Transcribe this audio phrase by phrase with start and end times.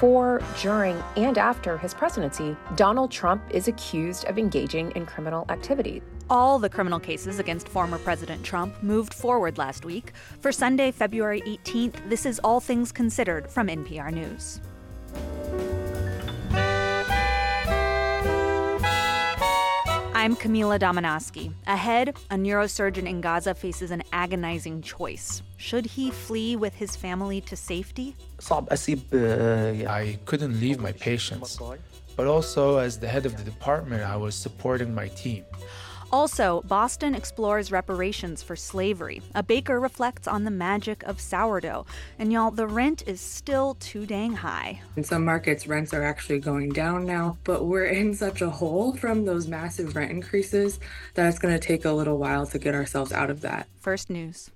[0.00, 6.00] before, during, and after his presidency, Donald Trump is accused of engaging in criminal activity.
[6.30, 10.12] All the criminal cases against former President Trump moved forward last week.
[10.40, 14.62] For Sunday, February 18th, this is All Things Considered from NPR News.
[20.14, 21.52] I'm Camila Domonoske.
[21.66, 25.42] Ahead, a neurosurgeon in Gaza faces an agonizing choice.
[25.60, 28.16] Should he flee with his family to safety?
[28.50, 31.58] I couldn't leave my patients,
[32.16, 35.44] but also as the head of the department, I was supporting my team.
[36.12, 39.20] Also, Boston explores reparations for slavery.
[39.34, 41.84] A baker reflects on the magic of sourdough.
[42.18, 44.80] And y'all, the rent is still too dang high.
[44.96, 48.96] In some markets, rents are actually going down now, but we're in such a hole
[48.96, 50.80] from those massive rent increases
[51.14, 53.68] that it's going to take a little while to get ourselves out of that.
[53.78, 54.50] First News.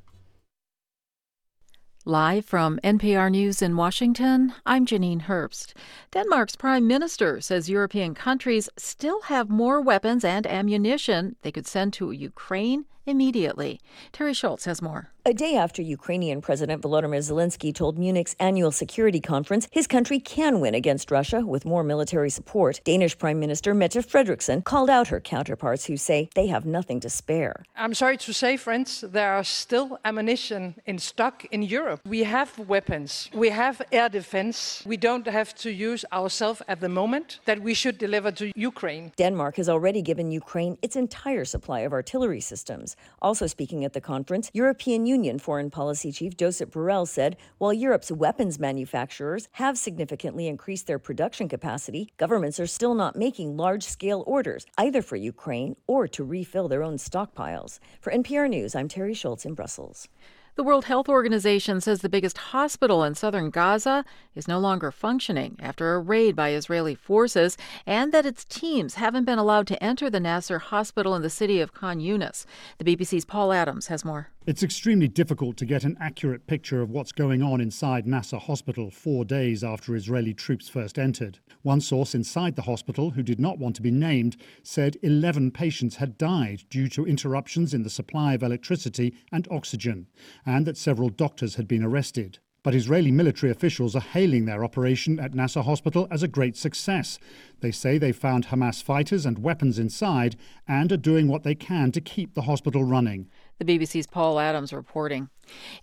[2.06, 5.72] Live from NPR News in Washington, I'm Janine Herbst.
[6.10, 11.94] Denmark's prime minister says European countries still have more weapons and ammunition they could send
[11.94, 13.80] to Ukraine immediately.
[14.12, 15.10] Teri Schultz has more.
[15.26, 20.60] A day after Ukrainian President Volodymyr Zelensky told Munich's annual security conference his country can
[20.60, 25.20] win against Russia with more military support, Danish Prime Minister Mette Frederiksen called out her
[25.20, 27.64] counterparts who say they have nothing to spare.
[27.74, 32.00] I'm sorry to say, friends, there are still ammunition in stock in Europe.
[32.06, 34.82] We have weapons, we have air defense.
[34.84, 39.12] We don't have to use ourselves at the moment that we should deliver to Ukraine.
[39.16, 42.93] Denmark has already given Ukraine its entire supply of artillery systems.
[43.20, 48.10] Also speaking at the conference, European Union Foreign Policy Chief Josep Borrell said while Europe's
[48.10, 54.24] weapons manufacturers have significantly increased their production capacity, governments are still not making large scale
[54.26, 57.78] orders, either for Ukraine or to refill their own stockpiles.
[58.00, 60.08] For NPR News, I'm Teri Schultz in Brussels.
[60.56, 64.04] The World Health Organization says the biggest hospital in southern Gaza
[64.36, 69.24] is no longer functioning after a raid by Israeli forces and that its teams haven't
[69.24, 72.46] been allowed to enter the Nasser hospital in the city of Khan Yunis.
[72.78, 74.28] The BBC's Paul Adams has more.
[74.46, 78.90] It's extremely difficult to get an accurate picture of what's going on inside Nasser Hospital
[78.90, 81.38] four days after Israeli troops first entered.
[81.62, 85.96] One source inside the hospital, who did not want to be named, said 11 patients
[85.96, 90.08] had died due to interruptions in the supply of electricity and oxygen,
[90.46, 92.38] and that several doctors had been arrested.
[92.64, 97.18] But Israeli military officials are hailing their operation at Nasser Hospital as a great success.
[97.60, 101.92] They say they found Hamas fighters and weapons inside and are doing what they can
[101.92, 103.28] to keep the hospital running.
[103.58, 105.28] The BBC's Paul Adams reporting.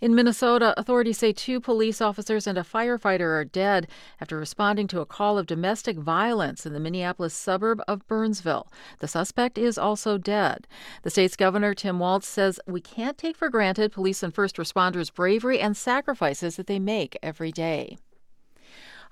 [0.00, 3.88] In Minnesota, authorities say two police officers and a firefighter are dead
[4.20, 8.70] after responding to a call of domestic violence in the Minneapolis suburb of Burnsville.
[8.98, 10.66] The suspect is also dead.
[11.02, 15.12] The state's governor, Tim Walz, says we can't take for granted police and first responders'
[15.12, 17.96] bravery and sacrifices that they make every day.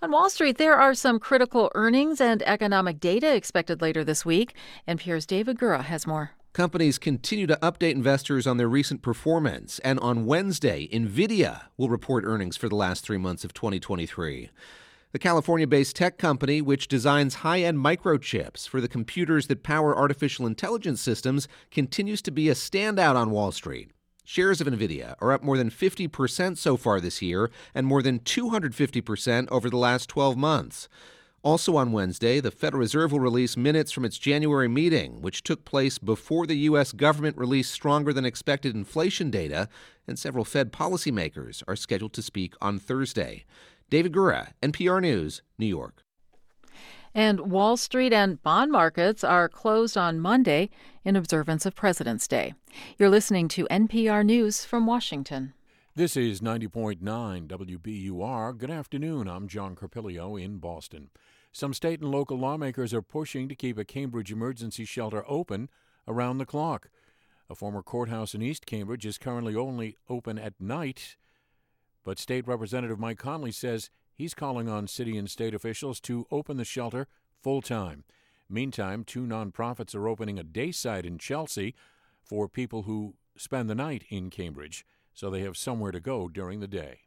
[0.02, 4.54] On Wall Street, there are some critical earnings and economic data expected later this week.
[4.88, 6.32] NPR's David Gura has more.
[6.52, 12.24] Companies continue to update investors on their recent performance, and on Wednesday, NVIDIA will report
[12.24, 14.50] earnings for the last three months of 2023.
[15.12, 19.96] The California based tech company, which designs high end microchips for the computers that power
[19.96, 23.92] artificial intelligence systems, continues to be a standout on Wall Street.
[24.24, 28.18] Shares of NVIDIA are up more than 50% so far this year and more than
[28.18, 30.88] 250% over the last 12 months.
[31.42, 35.64] Also on Wednesday, the Federal Reserve will release minutes from its January meeting, which took
[35.64, 36.92] place before the U.S.
[36.92, 39.66] government released stronger than expected inflation data,
[40.06, 43.46] and several Fed policymakers are scheduled to speak on Thursday.
[43.88, 46.04] David Gura, NPR News, New York.
[47.14, 50.68] And Wall Street and bond markets are closed on Monday
[51.04, 52.52] in observance of President's Day.
[52.98, 55.54] You're listening to NPR News from Washington.
[56.00, 57.02] This is 90.9
[57.46, 58.56] WBUR.
[58.56, 59.28] Good afternoon.
[59.28, 61.10] I'm John Carpilio in Boston.
[61.52, 65.68] Some state and local lawmakers are pushing to keep a Cambridge emergency shelter open
[66.08, 66.88] around the clock.
[67.50, 71.18] A former courthouse in East Cambridge is currently only open at night,
[72.02, 76.56] but State Representative Mike Connolly says he's calling on city and state officials to open
[76.56, 77.08] the shelter
[77.42, 78.04] full time.
[78.48, 81.74] Meantime, two nonprofits are opening a day site in Chelsea
[82.22, 86.60] for people who spend the night in Cambridge, so they have somewhere to go during
[86.60, 87.00] the day.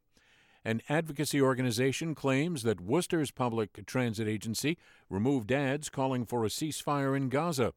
[0.65, 4.77] An advocacy organization claims that Worcester's public transit agency
[5.09, 7.73] removed ads calling for a ceasefire in Gaza.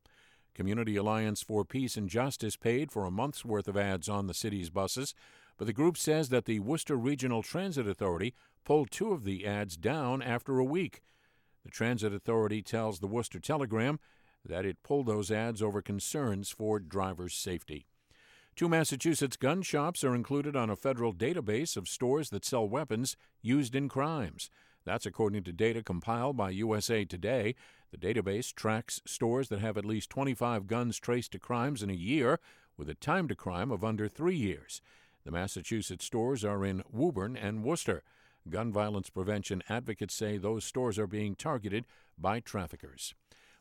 [0.54, 4.34] Community Alliance for Peace and Justice paid for a month's worth of ads on the
[4.34, 5.14] city's buses,
[5.58, 8.34] but the group says that the Worcester Regional Transit Authority
[8.64, 11.02] pulled two of the ads down after a week.
[11.64, 13.98] The Transit Authority tells the Worcester Telegram
[14.44, 17.86] that it pulled those ads over concerns for drivers' safety.
[18.56, 23.14] Two Massachusetts gun shops are included on a federal database of stores that sell weapons
[23.42, 24.48] used in crimes.
[24.86, 27.54] That's according to data compiled by USA Today.
[27.90, 31.92] The database tracks stores that have at least 25 guns traced to crimes in a
[31.92, 32.40] year,
[32.78, 34.80] with a time to crime of under three years.
[35.26, 38.02] The Massachusetts stores are in Woburn and Worcester.
[38.48, 41.84] Gun violence prevention advocates say those stores are being targeted
[42.16, 43.12] by traffickers.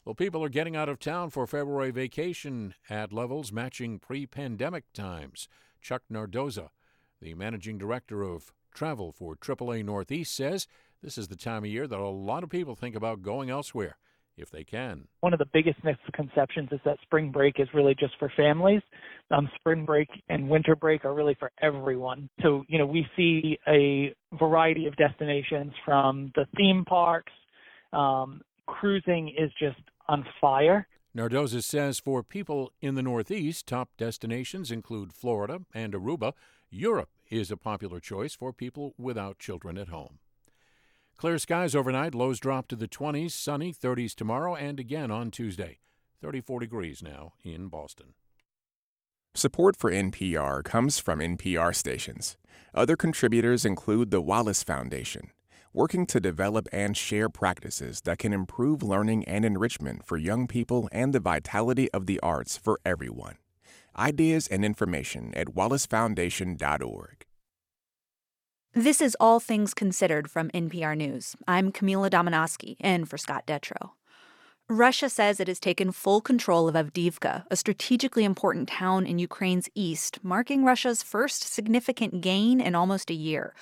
[0.05, 4.83] Well, people are getting out of town for February vacation at levels matching pre pandemic
[4.93, 5.47] times.
[5.81, 6.69] Chuck Nardoza,
[7.19, 10.67] the managing director of travel for AAA Northeast, says
[11.01, 13.97] this is the time of year that a lot of people think about going elsewhere
[14.37, 15.07] if they can.
[15.21, 18.81] One of the biggest misconceptions is that spring break is really just for families.
[19.31, 22.29] Um, spring break and winter break are really for everyone.
[22.43, 27.33] So, you know, we see a variety of destinations from the theme parks.
[27.91, 30.87] Um, cruising is just on fire.
[31.15, 36.33] Nardoza says for people in the Northeast, top destinations include Florida and Aruba.
[36.69, 40.19] Europe is a popular choice for people without children at home.
[41.17, 45.79] Clear skies overnight, lows drop to the 20s, sunny 30s tomorrow and again on Tuesday.
[46.21, 48.13] 34 degrees now in Boston.
[49.33, 52.35] Support for NPR comes from NPR stations.
[52.73, 55.29] Other contributors include the Wallace Foundation
[55.75, 60.87] working to develop and share practices that can improve learning and enrichment for young people
[60.91, 63.35] and the vitality of the arts for everyone.
[63.97, 67.25] Ideas and information at wallacefoundation.org.
[68.73, 71.35] This is All Things Considered from NPR News.
[71.47, 73.91] I'm Camila Domonoske, in for Scott Detrow.
[74.67, 79.69] Russia says it has taken full control of Avdiivka, a strategically important town in Ukraine's
[79.75, 83.53] east, marking Russia's first significant gain in almost a year.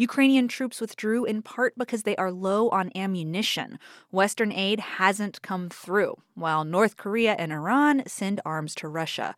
[0.00, 3.78] Ukrainian troops withdrew in part because they are low on ammunition.
[4.10, 9.36] Western aid hasn't come through, while North Korea and Iran send arms to Russia.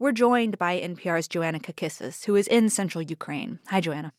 [0.00, 3.60] We're joined by NPR's Joanna Kakissis, who is in central Ukraine.
[3.68, 4.12] Hi, Joanna.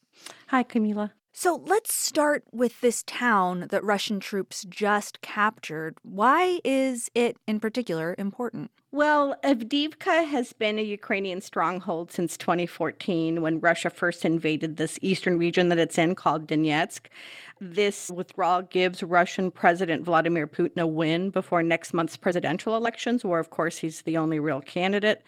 [0.48, 1.12] Hi, Camila.
[1.36, 5.98] So let's start with this town that Russian troops just captured.
[6.04, 8.70] Why is it in particular important?
[8.92, 15.40] Well, Avdiivka has been a Ukrainian stronghold since 2014 when Russia first invaded this eastern
[15.40, 17.08] region that it's in called Donetsk.
[17.60, 23.40] This withdrawal gives Russian President Vladimir Putin a win before next month's presidential elections, where,
[23.40, 25.24] of course, he's the only real candidate.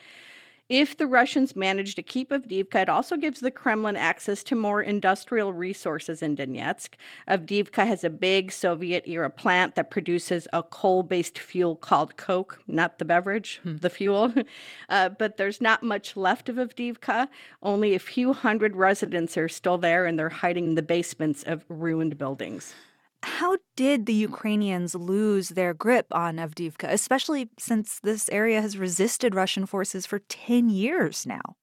[0.67, 4.81] If the Russians manage to keep Avdiivka, it also gives the Kremlin access to more
[4.81, 6.95] industrial resources in Donetsk.
[7.29, 12.59] Avdiivka has a big Soviet era plant that produces a coal based fuel called Coke,
[12.67, 13.77] not the beverage, hmm.
[13.77, 14.33] the fuel.
[14.87, 17.27] Uh, but there's not much left of Avdiivka.
[17.63, 21.65] Only a few hundred residents are still there, and they're hiding in the basements of
[21.69, 22.73] ruined buildings.
[23.23, 29.35] How did the Ukrainians lose their grip on Avdiivka, especially since this area has resisted
[29.35, 31.55] Russian forces for 10 years now?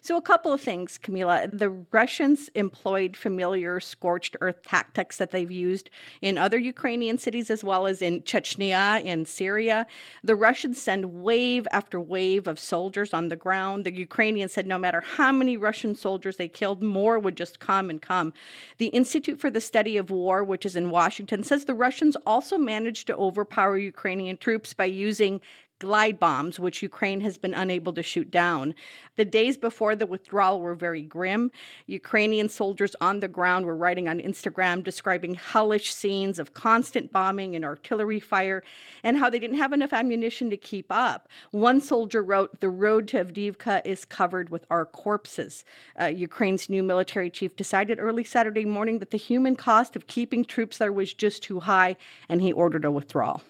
[0.00, 1.50] So, a couple of things, Camila.
[1.52, 5.90] The Russians employed familiar scorched earth tactics that they've used
[6.22, 9.84] in other Ukrainian cities as well as in Chechnya and Syria.
[10.22, 13.84] The Russians send wave after wave of soldiers on the ground.
[13.84, 17.90] The Ukrainians said no matter how many Russian soldiers they killed, more would just come
[17.90, 18.32] and come.
[18.78, 22.58] The Institute for the Study of War, which is in Washington, says the Russians also
[22.58, 25.40] managed to overpower Ukrainian troops by using
[25.78, 28.74] glide bombs, which Ukraine has been unable to shoot down.
[29.16, 31.50] The days before the withdrawal were very grim.
[31.86, 37.56] Ukrainian soldiers on the ground were writing on Instagram describing hellish scenes of constant bombing
[37.56, 38.62] and artillery fire
[39.04, 41.28] and how they didn't have enough ammunition to keep up.
[41.50, 45.64] One soldier wrote, The road to Avdiivka is covered with our corpses.
[46.00, 50.44] Uh, Ukraine's new military chief decided early Saturday morning that the human cost of keeping
[50.44, 51.96] troops there was just too high,
[52.28, 53.42] and he ordered a withdrawal.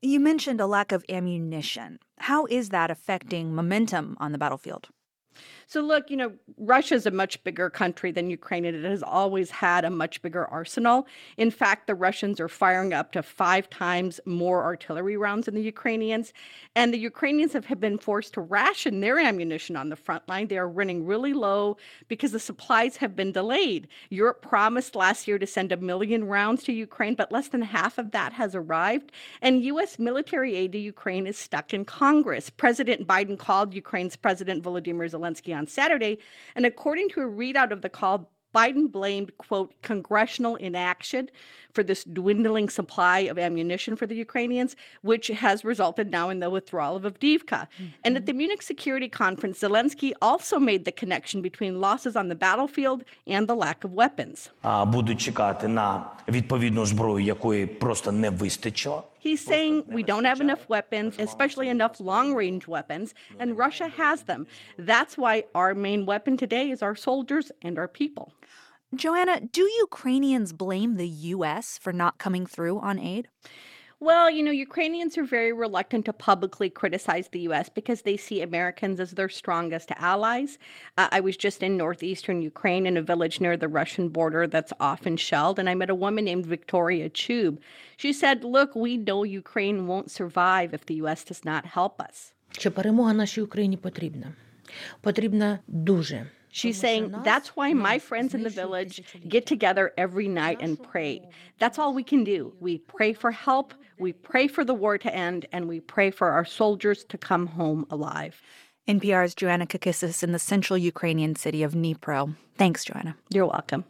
[0.00, 1.98] You mentioned a lack of ammunition.
[2.18, 4.90] How is that affecting momentum on the battlefield?
[5.70, 9.02] So, look, you know, Russia is a much bigger country than Ukraine, and it has
[9.02, 11.06] always had a much bigger arsenal.
[11.36, 15.60] In fact, the Russians are firing up to five times more artillery rounds than the
[15.60, 16.32] Ukrainians.
[16.74, 20.48] And the Ukrainians have, have been forced to ration their ammunition on the front line.
[20.48, 21.76] They are running really low
[22.08, 23.88] because the supplies have been delayed.
[24.08, 27.98] Europe promised last year to send a million rounds to Ukraine, but less than half
[27.98, 29.12] of that has arrived.
[29.42, 29.98] And U.S.
[29.98, 32.48] military aid to Ukraine is stuck in Congress.
[32.48, 36.18] President Biden called Ukraine's President Volodymyr Zelensky on Saturday.
[36.54, 41.28] And according to a readout of the call, Biden blamed, quote, congressional inaction
[41.77, 46.49] for this dwindling supply of ammunition for the Ukrainians, which has resulted now in the
[46.49, 47.61] withdrawal of Avdiivka.
[47.67, 47.85] Mm-hmm.
[48.03, 52.35] And at the Munich Security Conference, Zelensky also made the connection between losses on the
[52.35, 54.49] battlefield and the lack of weapons.
[54.87, 59.03] Будуть чекати на відповідну зброю, якої просто не вистачило.
[59.25, 64.23] He's saying we don't have enough weapons, especially enough long range weapons, and Russia has
[64.23, 64.41] them.
[64.77, 68.33] That's why our main weapon today is our soldiers and our people.
[68.95, 71.79] Joanna, do Ukrainians blame the U.S.
[71.79, 73.27] for not coming through on aid?
[73.99, 77.69] Well, you know, Ukrainians are very reluctant to publicly criticize the U.S.
[77.69, 80.59] because they see Americans as their strongest allies.
[80.97, 84.73] Uh, I was just in northeastern Ukraine in a village near the Russian border that's
[84.79, 87.59] often shelled, and I met a woman named Victoria Chub.
[87.95, 91.23] She said, Look, we know Ukraine won't survive if the U.S.
[91.23, 92.33] does not help us.
[92.51, 94.33] Що перемога нашій Україні потрібна.
[95.01, 96.25] Потрібна дуже.
[96.50, 101.28] She's saying that's why my friends in the village get together every night and pray.
[101.58, 102.54] That's all we can do.
[102.60, 106.30] We pray for help, we pray for the war to end, and we pray for
[106.30, 108.40] our soldiers to come home alive.
[108.88, 112.34] NPR's Joanna Kakissis in the central Ukrainian city of Dnipro.
[112.56, 113.16] Thanks, Joanna.
[113.28, 113.84] You're welcome.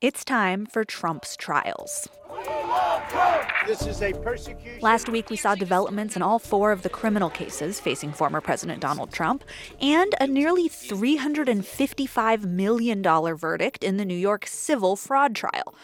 [0.00, 2.08] It's time for Trump's trials.
[3.68, 4.80] This is a persecution.
[4.80, 8.80] Last week, we saw developments in all four of the criminal cases facing former President
[8.80, 9.44] Donald Trump
[9.78, 15.74] and a nearly $355 million verdict in the New York civil fraud trial.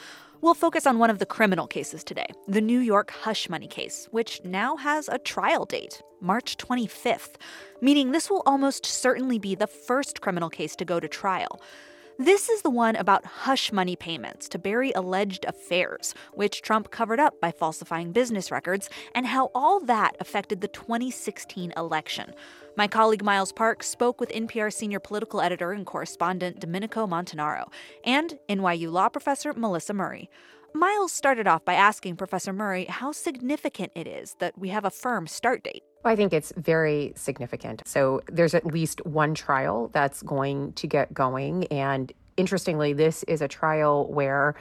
[0.41, 4.09] We'll focus on one of the criminal cases today, the New York hush money case,
[4.13, 7.35] which now has a trial date, March 25th,
[7.83, 11.61] meaning this will almost certainly be the first criminal case to go to trial.
[12.19, 17.19] This is the one about hush money payments to bury alleged affairs, which Trump covered
[17.19, 22.33] up by falsifying business records, and how all that affected the 2016 election.
[22.77, 27.73] My colleague Miles Parks spoke with NPR senior political editor and correspondent Domenico Montanaro
[28.05, 30.31] and NYU law professor Melissa Murray.
[30.73, 34.91] Miles started off by asking Professor Murray how significant it is that we have a
[34.91, 35.83] firm start date.
[36.05, 37.83] I think it's very significant.
[37.87, 41.67] So there's at least one trial that's going to get going.
[41.69, 44.55] And interestingly, this is a trial where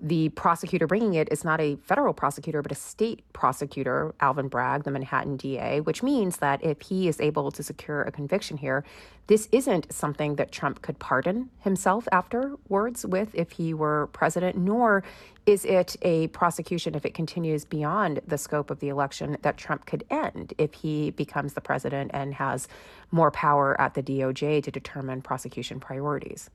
[0.00, 4.84] the prosecutor bringing it is not a federal prosecutor, but a state prosecutor, Alvin Bragg,
[4.84, 8.84] the Manhattan DA, which means that if he is able to secure a conviction here,
[9.26, 15.04] this isn't something that Trump could pardon himself afterwards with if he were president, nor
[15.46, 19.86] is it a prosecution, if it continues beyond the scope of the election, that Trump
[19.86, 22.68] could end if he becomes the president and has
[23.10, 26.50] more power at the DOJ to determine prosecution priorities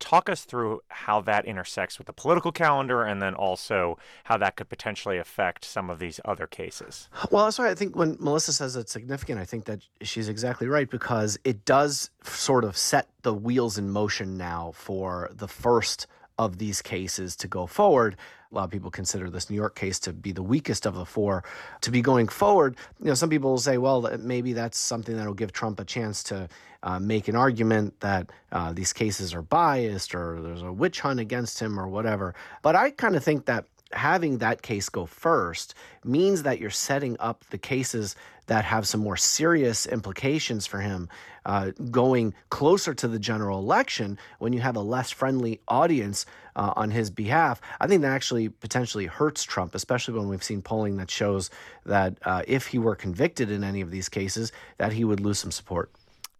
[0.00, 4.56] talk us through how that intersects with the political calendar and then also how that
[4.56, 7.08] could potentially affect some of these other cases.
[7.30, 10.66] Well, that's why I think when Melissa says it's significant, I think that she's exactly
[10.66, 16.06] right because it does sort of set the wheels in motion now for the first
[16.40, 18.16] of these cases to go forward.
[18.50, 21.04] A lot of people consider this New York case to be the weakest of the
[21.04, 21.44] four
[21.82, 22.76] to be going forward.
[22.98, 26.22] You know, some people will say, well, maybe that's something that'll give Trump a chance
[26.24, 26.48] to
[26.82, 31.20] uh, make an argument that uh, these cases are biased or there's a witch hunt
[31.20, 32.34] against him or whatever.
[32.62, 37.16] But I kind of think that having that case go first means that you're setting
[37.18, 38.16] up the cases
[38.46, 41.08] that have some more serious implications for him
[41.46, 46.72] uh, going closer to the general election when you have a less friendly audience uh,
[46.76, 47.60] on his behalf.
[47.80, 51.50] I think that actually potentially hurts Trump, especially when we've seen polling that shows
[51.86, 55.38] that uh, if he were convicted in any of these cases, that he would lose
[55.38, 55.90] some support.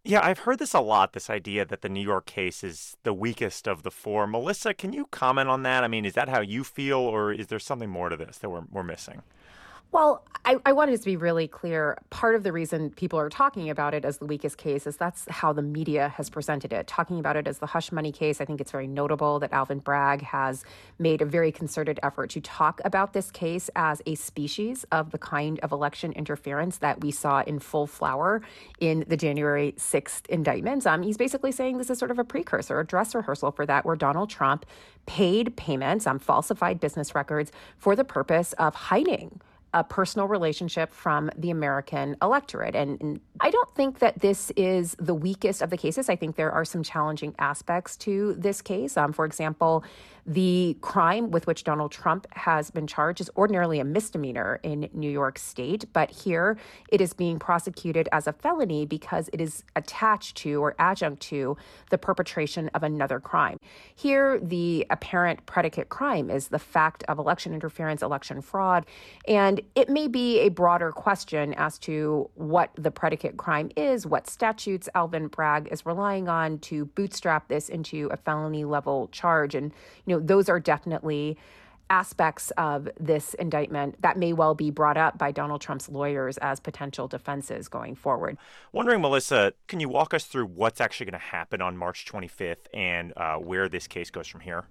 [0.03, 3.13] Yeah, I've heard this a lot this idea that the New York case is the
[3.13, 4.25] weakest of the four.
[4.25, 5.83] Melissa, can you comment on that?
[5.83, 8.49] I mean, is that how you feel, or is there something more to this that
[8.49, 9.21] we're, we're missing?
[9.91, 11.97] Well, I, I, wanted to be really clear.
[12.09, 15.25] Part of the reason people are talking about it as the weakest case is that's
[15.29, 16.87] how the media has presented it.
[16.87, 19.79] Talking about it as the hush money case, I think it's very notable that Alvin
[19.79, 20.63] Bragg has
[20.97, 25.17] made a very concerted effort to talk about this case as a species of the
[25.17, 28.41] kind of election interference that we saw in full flower
[28.79, 30.85] in the January 6th indictments.
[30.85, 33.85] Um, he's basically saying this is sort of a precursor, a dress rehearsal for that,
[33.85, 34.65] where Donald Trump
[35.05, 39.41] paid payments on falsified business records for the purpose of hiding
[39.73, 42.75] a personal relationship from the American electorate.
[42.75, 46.09] And, and, I don't think that this is the weakest of the cases.
[46.09, 48.97] I think there are some challenging aspects to this case.
[48.97, 49.83] Um, for example,
[50.25, 55.09] the crime with which Donald Trump has been charged is ordinarily a misdemeanor in New
[55.09, 56.57] York State, but here
[56.89, 61.57] it is being prosecuted as a felony because it is attached to or adjunct to
[61.89, 63.57] the perpetration of another crime.
[63.95, 68.85] Here, the apparent predicate crime is the fact of election interference, election fraud,
[69.27, 74.27] and it may be a broader question as to what the predicate crime is, what
[74.27, 79.55] statutes Alvin Bragg is relying on to bootstrap this into a felony level charge.
[79.55, 79.71] And,
[80.05, 81.37] you you know, those are definitely
[81.89, 86.59] aspects of this indictment that may well be brought up by Donald Trump's lawyers as
[86.59, 88.37] potential defenses going forward.
[88.71, 92.67] Wondering, Melissa, can you walk us through what's actually going to happen on March 25th
[92.73, 94.65] and uh, where this case goes from here?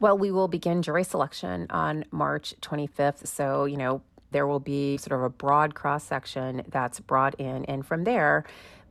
[0.00, 3.26] Well, we will begin jury selection on March 25th.
[3.26, 4.02] So, you know,
[4.32, 7.64] there will be sort of a broad cross section that's brought in.
[7.66, 8.44] And from there,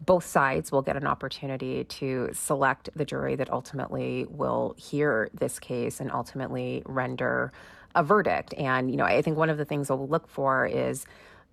[0.05, 5.60] both sides will get an opportunity to select the jury that ultimately will hear this
[5.60, 7.51] case and ultimately render
[7.93, 8.53] a verdict.
[8.55, 11.05] And, you know, I think one of the things we'll look for is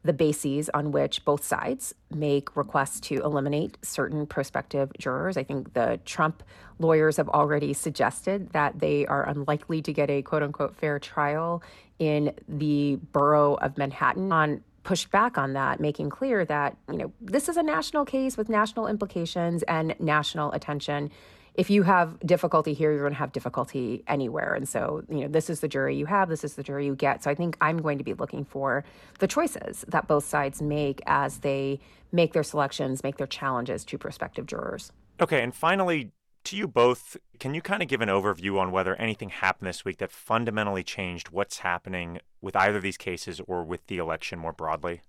[0.05, 5.37] the bases on which both sides make requests to eliminate certain prospective jurors.
[5.37, 6.43] I think the Trump
[6.79, 11.63] lawyers have already suggested that they are unlikely to get a quote unquote fair trial
[11.99, 17.13] in the borough of Manhattan on pushed back on that, making clear that, you know,
[17.21, 21.11] this is a national case with national implications and national attention.
[21.53, 24.55] If you have difficulty here, you're going to have difficulty anywhere.
[24.55, 26.95] And so, you know, this is the jury you have, this is the jury you
[26.95, 27.23] get.
[27.23, 28.83] So I think I'm going to be looking for
[29.19, 31.81] the choices that both sides make as they
[32.11, 34.91] make their selections, make their challenges to prospective jurors.
[35.21, 35.43] Okay.
[35.43, 36.13] And finally,
[36.49, 39.85] to you both, can you kind of give an overview on whether anything happened this
[39.85, 44.39] week that fundamentally changed what's happening with either of these cases or with the election
[44.39, 45.03] more broadly?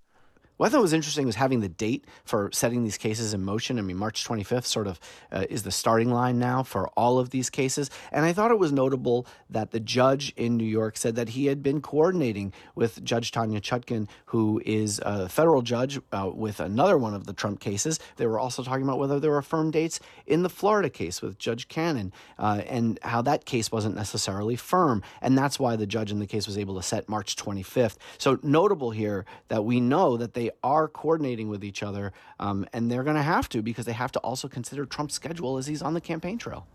[0.60, 3.80] What I thought was interesting was having the date for setting these cases in motion.
[3.80, 5.00] I mean, March 25th sort of
[5.32, 7.90] uh, is the starting line now for all of these cases.
[8.12, 11.46] And I thought it was notable that the judge in New York said that he
[11.46, 16.98] had been coordinating with Judge Tanya Chutkan, who is a federal judge uh, with another
[16.98, 17.98] one of the Trump cases.
[18.18, 21.40] They were also talking about whether there were firm dates in the Florida case with
[21.40, 25.04] Judge Cannon uh, and how that case wasn't necessarily firm.
[25.22, 27.96] And that's why the judge in the case was able to set March 25th.
[28.18, 32.92] So notable here that we know that they are coordinating with each other, um, and
[32.92, 35.82] they're going to have to because they have to also consider Trump's schedule as he's
[35.82, 36.68] on the campaign trail.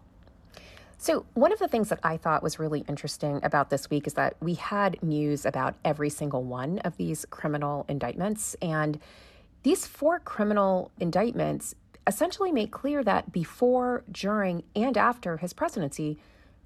[0.97, 4.14] So, one of the things that I thought was really interesting about this week is
[4.14, 8.57] that we had news about every single one of these criminal indictments.
[8.62, 8.99] And
[9.64, 11.75] these four criminal indictments
[12.07, 16.19] essentially make clear that before, during, and after his presidency,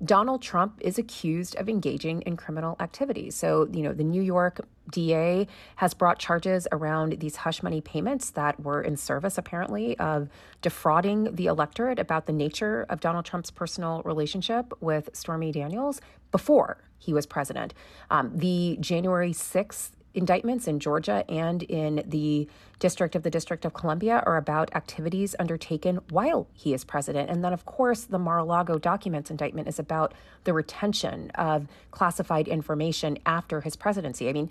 [0.04, 3.34] Donald Trump is accused of engaging in criminal activities.
[3.34, 8.30] So, you know, the New York DA has brought charges around these hush money payments
[8.30, 10.28] that were in service, apparently, of
[10.62, 16.00] defrauding the electorate about the nature of Donald Trump's personal relationship with Stormy Daniels
[16.30, 17.74] before he was president.
[18.10, 23.74] Um, the January 6th indictments in Georgia and in the District of the District of
[23.74, 27.30] Columbia are about activities undertaken while he is president.
[27.30, 31.66] And then, of course, the Mar a Lago documents indictment is about the retention of
[31.90, 34.28] classified information after his presidency.
[34.28, 34.50] I mean,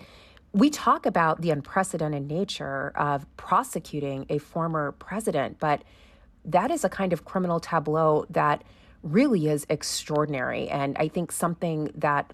[0.54, 5.84] we talk about the unprecedented nature of prosecuting a former president, but
[6.46, 8.64] that is a kind of criminal tableau that
[9.04, 10.70] really is extraordinary.
[10.70, 12.34] And I think something that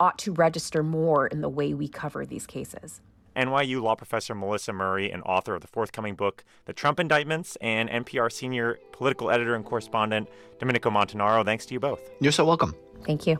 [0.00, 3.00] ought to register more in the way we cover these cases.
[3.36, 7.88] NYU law professor Melissa Murray and author of the forthcoming book, The Trump Indictments, and
[7.88, 10.28] NPR senior political editor and correspondent
[10.58, 11.44] Domenico Montanaro.
[11.44, 12.00] Thanks to you both.
[12.20, 12.74] You're so welcome.
[13.04, 13.38] Thank you.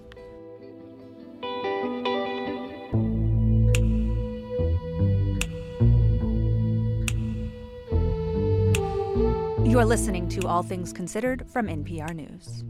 [9.64, 12.64] You are listening to All Things Considered from NPR News.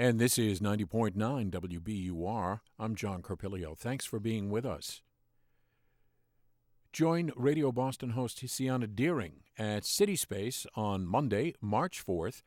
[0.00, 1.16] And this is 90.9
[1.50, 2.60] WBUR.
[2.78, 3.74] I'm John Carpilio.
[3.74, 5.02] Thanks for being with us.
[6.92, 12.42] Join Radio Boston host Tiziana Dearing at CitySpace on Monday, March 4th,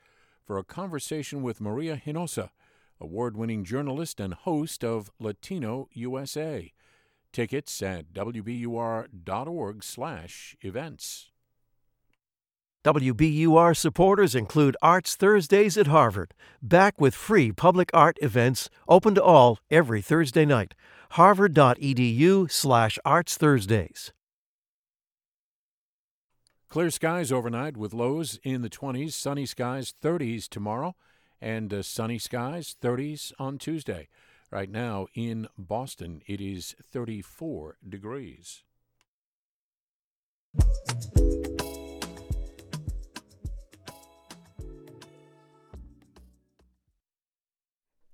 [0.46, 2.52] for a conversation with Maria Hinojosa,
[3.02, 6.72] award winning journalist and host of Latino USA.
[7.34, 11.31] Tickets at wbur.org slash events.
[12.84, 19.24] WBUR supporters include Arts Thursdays at Harvard, back with free public art events open to
[19.24, 20.74] all every Thursday night.
[21.12, 24.12] harvard.edu slash arts Thursdays.
[26.70, 30.96] Clear skies overnight with lows in the 20s, sunny skies 30s tomorrow,
[31.40, 34.08] and uh, sunny skies 30s on Tuesday.
[34.50, 38.64] Right now in Boston, it is 34 degrees.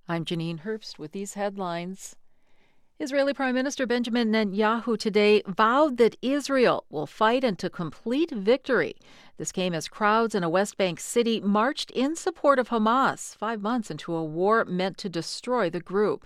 [0.09, 2.15] I'm Janine Herbst with these headlines.
[2.97, 8.95] Israeli Prime Minister Benjamin Netanyahu today vowed that Israel will fight until complete victory.
[9.35, 13.61] This came as crowds in a West Bank city marched in support of Hamas, five
[13.61, 16.25] months into a war meant to destroy the group.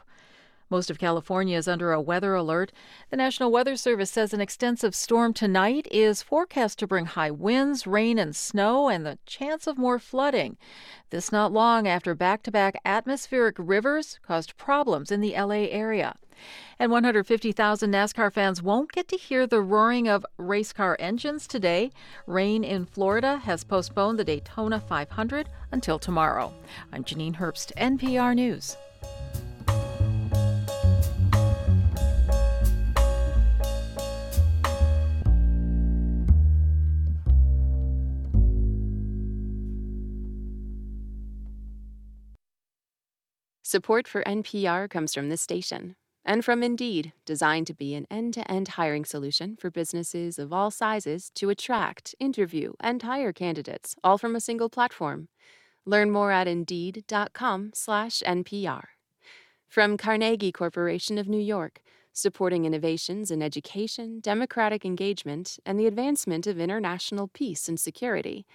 [0.72, 2.72] Most of California is under a weather alert.
[3.10, 7.86] The National Weather Service says an extensive storm tonight is forecast to bring high winds,
[7.86, 10.56] rain, and snow, and the chance of more flooding.
[11.10, 16.16] This not long after back to back atmospheric rivers caused problems in the LA area.
[16.80, 21.92] And 150,000 NASCAR fans won't get to hear the roaring of race car engines today.
[22.26, 26.54] Rain in Florida has postponed the Daytona 500 until tomorrow.
[26.94, 28.78] I'm Janine Herbst, NPR News.
[43.72, 48.34] Support for NPR comes from this station and from Indeed, designed to be an end
[48.34, 53.96] to end hiring solution for businesses of all sizes to attract, interview, and hire candidates,
[54.04, 55.30] all from a single platform.
[55.86, 58.84] Learn more at Indeed.com/slash NPR.
[59.70, 61.80] From Carnegie Corporation of New York,
[62.12, 68.46] supporting innovations in education, democratic engagement, and the advancement of international peace and security.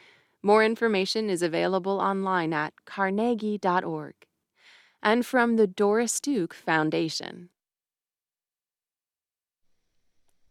[0.43, 4.26] More information is available online at carnegie.org.
[5.07, 7.51] And from the Doris Duke Foundation.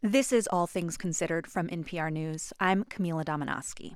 [0.01, 2.53] This is All Things Considered from NPR News.
[2.57, 3.95] I'm Camila Domonoske.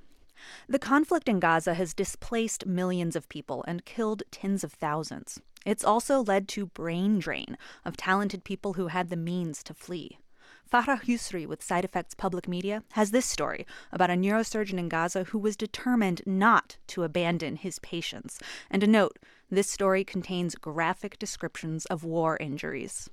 [0.68, 5.40] The conflict in Gaza has displaced millions of people and killed tens of thousands.
[5.66, 10.20] It's also led to brain drain of talented people who had the means to flee.
[10.72, 15.24] Farah Yousry with Side Effects Public Media has this story about a neurosurgeon in Gaza
[15.24, 18.40] who was determined not to abandon his patients.
[18.70, 19.18] And a note
[19.50, 23.10] this story contains graphic descriptions of war injuries.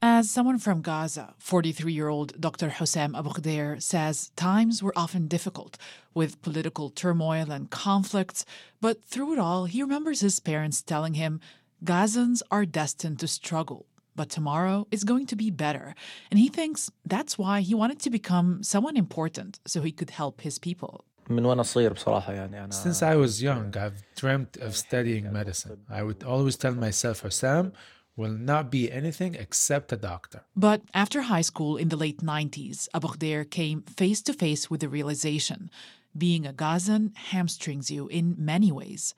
[0.00, 2.70] As someone from Gaza, 43 year old Dr.
[2.70, 5.76] Hossam Abu Khdeir says times were often difficult
[6.14, 8.46] with political turmoil and conflicts,
[8.80, 11.40] but through it all, he remembers his parents telling him
[11.84, 13.84] Gazans are destined to struggle,
[14.16, 15.94] but tomorrow is going to be better.
[16.30, 20.40] And he thinks that's why he wanted to become someone important so he could help
[20.40, 21.04] his people.
[21.28, 25.80] Since I was young, I've dreamt of studying medicine.
[25.90, 27.72] I would always tell myself, Hossam
[28.16, 30.42] will not be anything except a doctor.
[30.54, 34.80] But after high school in the late 90s, Abu Khdeir came face to face with
[34.80, 35.70] the realization
[36.16, 39.14] being a Gazan hamstrings you in many ways.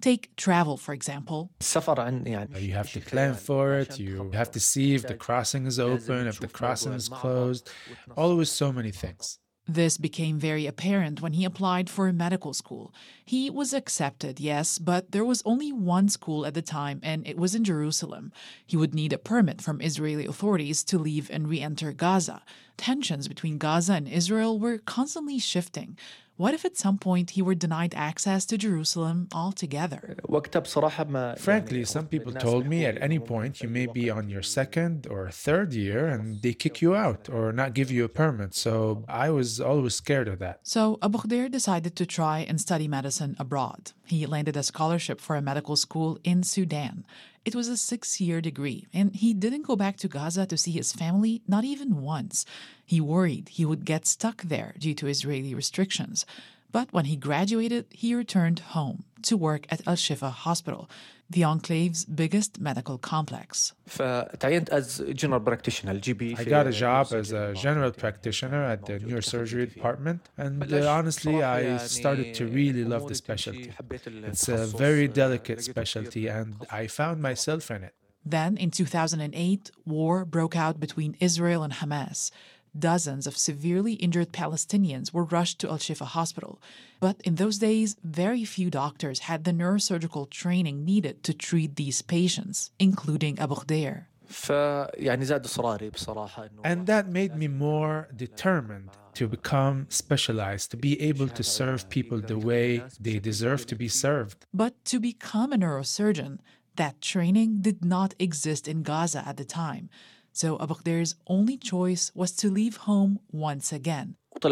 [0.00, 1.50] Take travel, for example.
[1.60, 6.26] You have to plan for it, you have to see if the crossing is open,
[6.26, 7.70] if the crossing is closed,
[8.16, 9.38] always so many things.
[9.68, 12.92] This became very apparent when he applied for a medical school.
[13.24, 17.36] He was accepted, yes, but there was only one school at the time, and it
[17.36, 18.32] was in Jerusalem.
[18.66, 22.42] He would need a permit from Israeli authorities to leave and re enter Gaza.
[22.80, 25.98] Tensions between Gaza and Israel were constantly shifting.
[26.38, 30.16] What if at some point he were denied access to Jerusalem altogether?
[31.36, 35.30] Frankly, some people told me at any point you may be on your second or
[35.30, 38.54] third year and they kick you out or not give you a permit.
[38.54, 40.60] So I was always scared of that.
[40.62, 43.92] So Abu Khdeir decided to try and study medicine abroad.
[44.06, 47.04] He landed a scholarship for a medical school in Sudan.
[47.44, 50.72] It was a six year degree, and he didn't go back to Gaza to see
[50.72, 52.44] his family, not even once.
[52.84, 56.26] He worried he would get stuck there due to Israeli restrictions.
[56.70, 60.88] But when he graduated, he returned home to work at Al Shifa Hospital,
[61.28, 63.72] the enclave's biggest medical complex.
[66.36, 71.42] I got a job as a general practitioner at the neurosurgery department, and uh, honestly,
[71.42, 73.72] I started to really love the specialty.
[74.24, 77.94] It's a very delicate specialty, and I found myself in it.
[78.24, 82.30] Then, in 2008, war broke out between Israel and Hamas.
[82.78, 86.60] Dozens of severely injured Palestinians were rushed to Al Shifa Hospital.
[87.00, 92.02] But in those days, very few doctors had the neurosurgical training needed to treat these
[92.02, 94.06] patients, including Abu Khdeir.
[96.64, 102.20] And that made me more determined to become specialized, to be able to serve people
[102.20, 104.46] the way they deserve to be served.
[104.54, 106.38] But to become a neurosurgeon,
[106.76, 109.90] that training did not exist in Gaza at the time.
[110.40, 114.16] So Abu Khdeir's only choice was to leave home once again.
[114.42, 114.48] So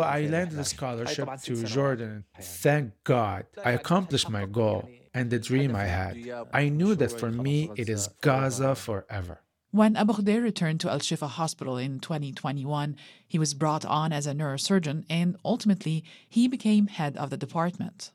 [0.00, 2.24] I landed a scholarship to Jordan.
[2.40, 6.16] Thank God, I accomplished my goal and the dream I had.
[6.52, 9.42] I knew that for me, it is Gaza forever.
[9.70, 14.26] When Abu Khdeir returned to Al Shifa Hospital in 2021, he was brought on as
[14.26, 18.10] a neurosurgeon and ultimately he became head of the department.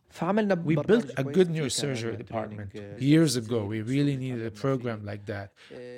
[0.64, 2.74] We built a good neurosurgery department.
[3.00, 5.54] Years ago, we really needed a program like that.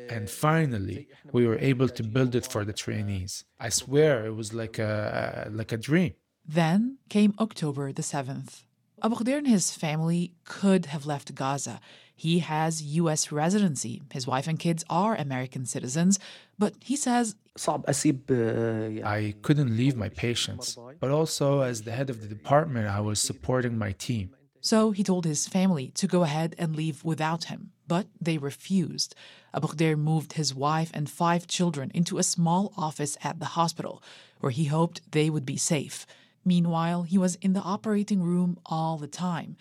[0.10, 3.46] And finally, we were able to build it for the trainees.
[3.58, 6.16] I swear it was like a, like a dream.
[6.46, 8.64] Then came October the 7th.
[9.02, 11.80] Abu Khdeir and his family could have left Gaza.
[12.16, 13.32] He has U.S.
[13.32, 14.02] residency.
[14.12, 16.18] His wife and kids are American citizens,
[16.58, 22.28] but he says I couldn't leave my patients, but also as the head of the
[22.28, 24.36] department, I was supporting my team.
[24.62, 29.14] So he told his family to go ahead and leave without him, but they refused.
[29.54, 34.02] Abu Khdeir moved his wife and five children into a small office at the hospital,
[34.40, 36.08] where he hoped they would be safe.
[36.44, 39.56] Meanwhile, he was in the operating room all the time.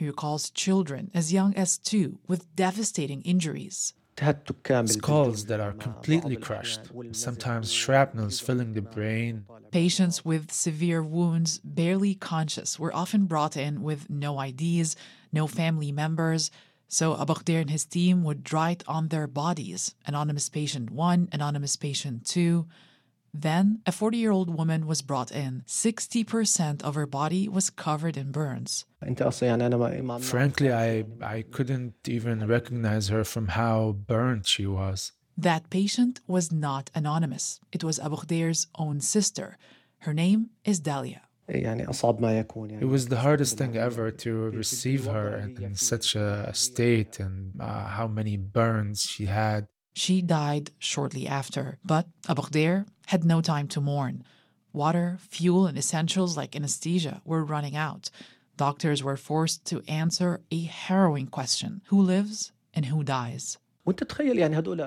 [0.00, 3.92] He recalls children as young as two with devastating injuries.
[4.86, 6.80] Skulls that are completely crushed,
[7.12, 9.44] sometimes shrapnels filling the brain.
[9.72, 14.96] Patients with severe wounds, barely conscious, were often brought in with no IDs,
[15.34, 16.50] no family members.
[16.88, 21.76] So Abu Khdeir and his team would write on their bodies anonymous patient 1, anonymous
[21.76, 22.66] patient 2.
[23.32, 25.62] Then a 40 year old woman was brought in.
[25.66, 28.84] 60% of her body was covered in burns.
[30.20, 35.12] Frankly, I, I couldn't even recognize her from how burnt she was.
[35.38, 37.60] That patient was not anonymous.
[37.72, 39.56] It was Abu Khdeir's own sister.
[40.00, 41.20] Her name is Dalia.
[41.48, 47.86] It was the hardest thing ever to receive her in such a state and uh,
[47.86, 49.66] how many burns she had.
[49.94, 54.22] She died shortly after, but Abu Khdeir had no time to mourn.
[54.72, 58.08] Water, fuel, and essentials like anesthesia were running out.
[58.56, 63.58] Doctors were forced to answer a harrowing question who lives and who dies?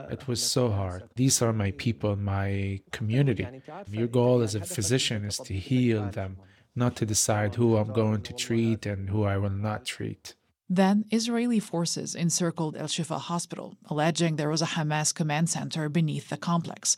[0.10, 1.04] It was so hard.
[1.16, 3.46] These are my people, my community.
[3.92, 6.38] Your goal as a physician is to heal them,
[6.78, 10.36] not to decide who I'm going to treat and who I will not treat.
[10.70, 16.30] Then Israeli forces encircled El Shifa hospital, alleging there was a Hamas command center beneath
[16.30, 16.96] the complex.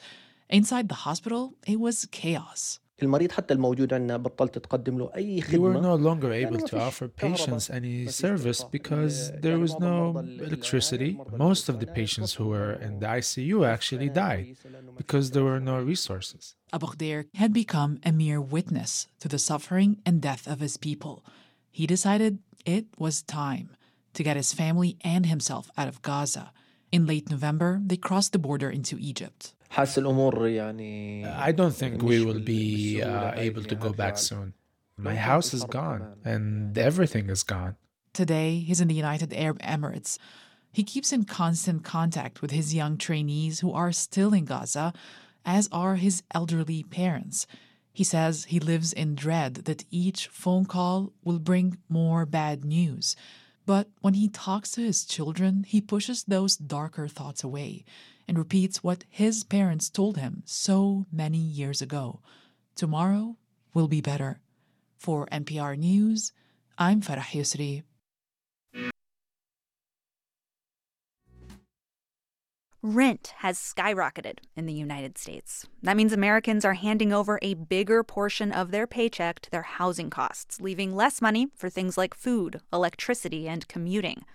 [0.50, 2.80] Inside the hospital, it was chaos.
[3.02, 3.18] We were
[5.82, 11.20] no longer able to offer patients any service because there was no electricity.
[11.36, 14.56] Most of the patients who were in the ICU actually died
[14.96, 16.56] because there were no resources.
[16.72, 21.26] Abu Abukdir had become a mere witness to the suffering and death of his people.
[21.72, 23.76] He decided it was time
[24.14, 26.54] to get his family and himself out of Gaza.
[26.94, 29.55] In late November, they crossed the border into Egypt.
[31.26, 34.54] I don't think we will be uh, able to go back soon.
[34.98, 37.76] My house is gone and everything is gone.
[38.14, 40.18] Today, he's in the United Arab Emirates.
[40.72, 44.94] He keeps in constant contact with his young trainees who are still in Gaza,
[45.46, 47.46] as are his elderly parents.
[47.92, 53.16] He says he lives in dread that each phone call will bring more bad news.
[53.66, 57.84] But when he talks to his children, he pushes those darker thoughts away
[58.28, 62.22] and repeats what his parents told him so many years ago
[62.76, 63.38] Tomorrow
[63.74, 64.42] will be better.
[64.98, 66.34] For NPR News,
[66.78, 67.84] I'm Farah Yousry.
[72.82, 75.66] Rent has skyrocketed in the United States.
[75.82, 80.10] That means Americans are handing over a bigger portion of their paycheck to their housing
[80.10, 84.26] costs, leaving less money for things like food, electricity, and commuting.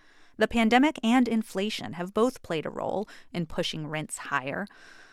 [0.41, 4.67] The pandemic and inflation have both played a role in pushing rents higher.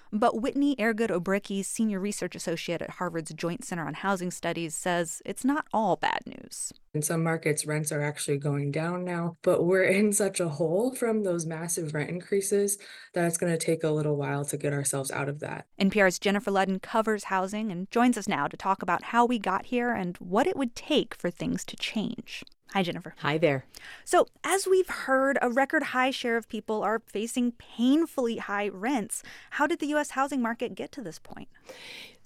[0.09, 5.21] But Whitney Airgood Obrycki, senior research associate at Harvard's Joint Center on Housing Studies, says
[5.25, 6.71] it's not all bad news.
[6.93, 10.95] In some markets, rents are actually going down now, but we're in such a hole
[10.95, 12.77] from those massive rent increases
[13.13, 15.65] that it's going to take a little while to get ourselves out of that.
[15.77, 19.65] NPR's Jennifer Ludden covers housing and joins us now to talk about how we got
[19.65, 22.45] here and what it would take for things to change.
[22.73, 23.15] Hi, Jennifer.
[23.19, 23.63] Hi there.
[24.03, 29.23] So, as we've heard, a record high share of people are facing painfully high rents.
[29.51, 30.11] How did the U.S.
[30.11, 31.47] housing market get to this point?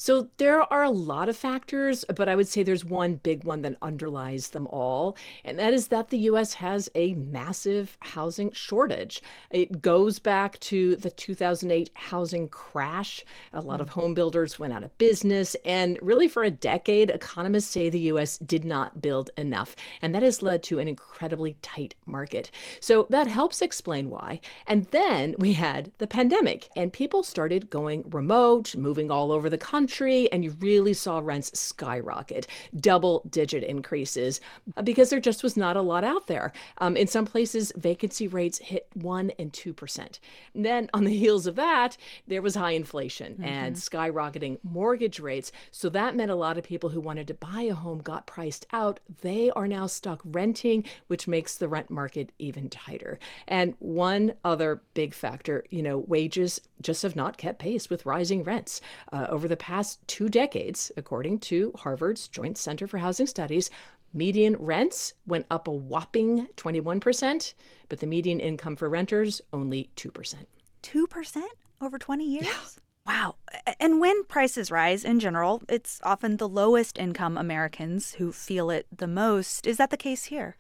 [0.04, 3.62] So there are a lot of factors, but I would say there's one big one
[3.62, 9.22] that underlies them all, and that is that the US has a massive housing shortage.
[9.52, 13.24] It goes back to the 2008 housing crash.
[13.54, 17.70] A lot of home builders went out of business, and really for a decade, economists
[17.70, 21.94] say the US did not build enough, and that has led to an incredibly tight
[22.08, 22.50] market.
[22.80, 24.42] So that helps explain why.
[24.66, 29.60] And then we had the pandemic, and people started going remote, moving all over the
[29.60, 32.48] country country, and you really saw rents skyrocket,
[32.80, 34.40] double digit increases,
[34.78, 36.54] uh, because there just was not a lot out there.
[36.78, 40.20] Um, in some places, vacancy rates hit 1% and 2%.
[40.54, 43.44] And then on the heels of that, there was high inflation mm-hmm.
[43.44, 45.52] and skyrocketing mortgage rates.
[45.72, 48.66] So that meant a lot of people who wanted to buy a home got priced
[48.72, 49.02] out.
[49.22, 53.20] They are now stuck renting, which makes the rent market even tighter.
[53.46, 58.44] And one other big factor, you know, wages just have not kept pace with rising
[58.44, 58.82] rents.
[59.12, 63.72] Uh, over the past past two decades, according to Harvard's Joint Center for Housing Studies,
[64.14, 67.56] median rents went up a whopping 21%,
[67.90, 70.36] but the median income for renters only 2%.
[70.84, 71.42] 2%
[71.82, 72.46] over 20 years?
[72.46, 72.91] Yeah.
[73.06, 73.36] Wow.
[73.80, 78.86] And when prices rise in general, it's often the lowest income Americans who feel it
[78.96, 79.66] the most.
[79.66, 80.56] Is that the case here?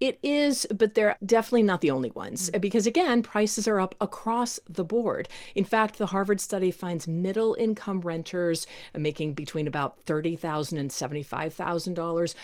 [0.00, 2.60] It is, but they're definitely not the only ones mm-hmm.
[2.60, 5.28] because, again, prices are up across the board.
[5.54, 12.34] In fact, the Harvard study finds middle income renters making between about $30,000 and $75,000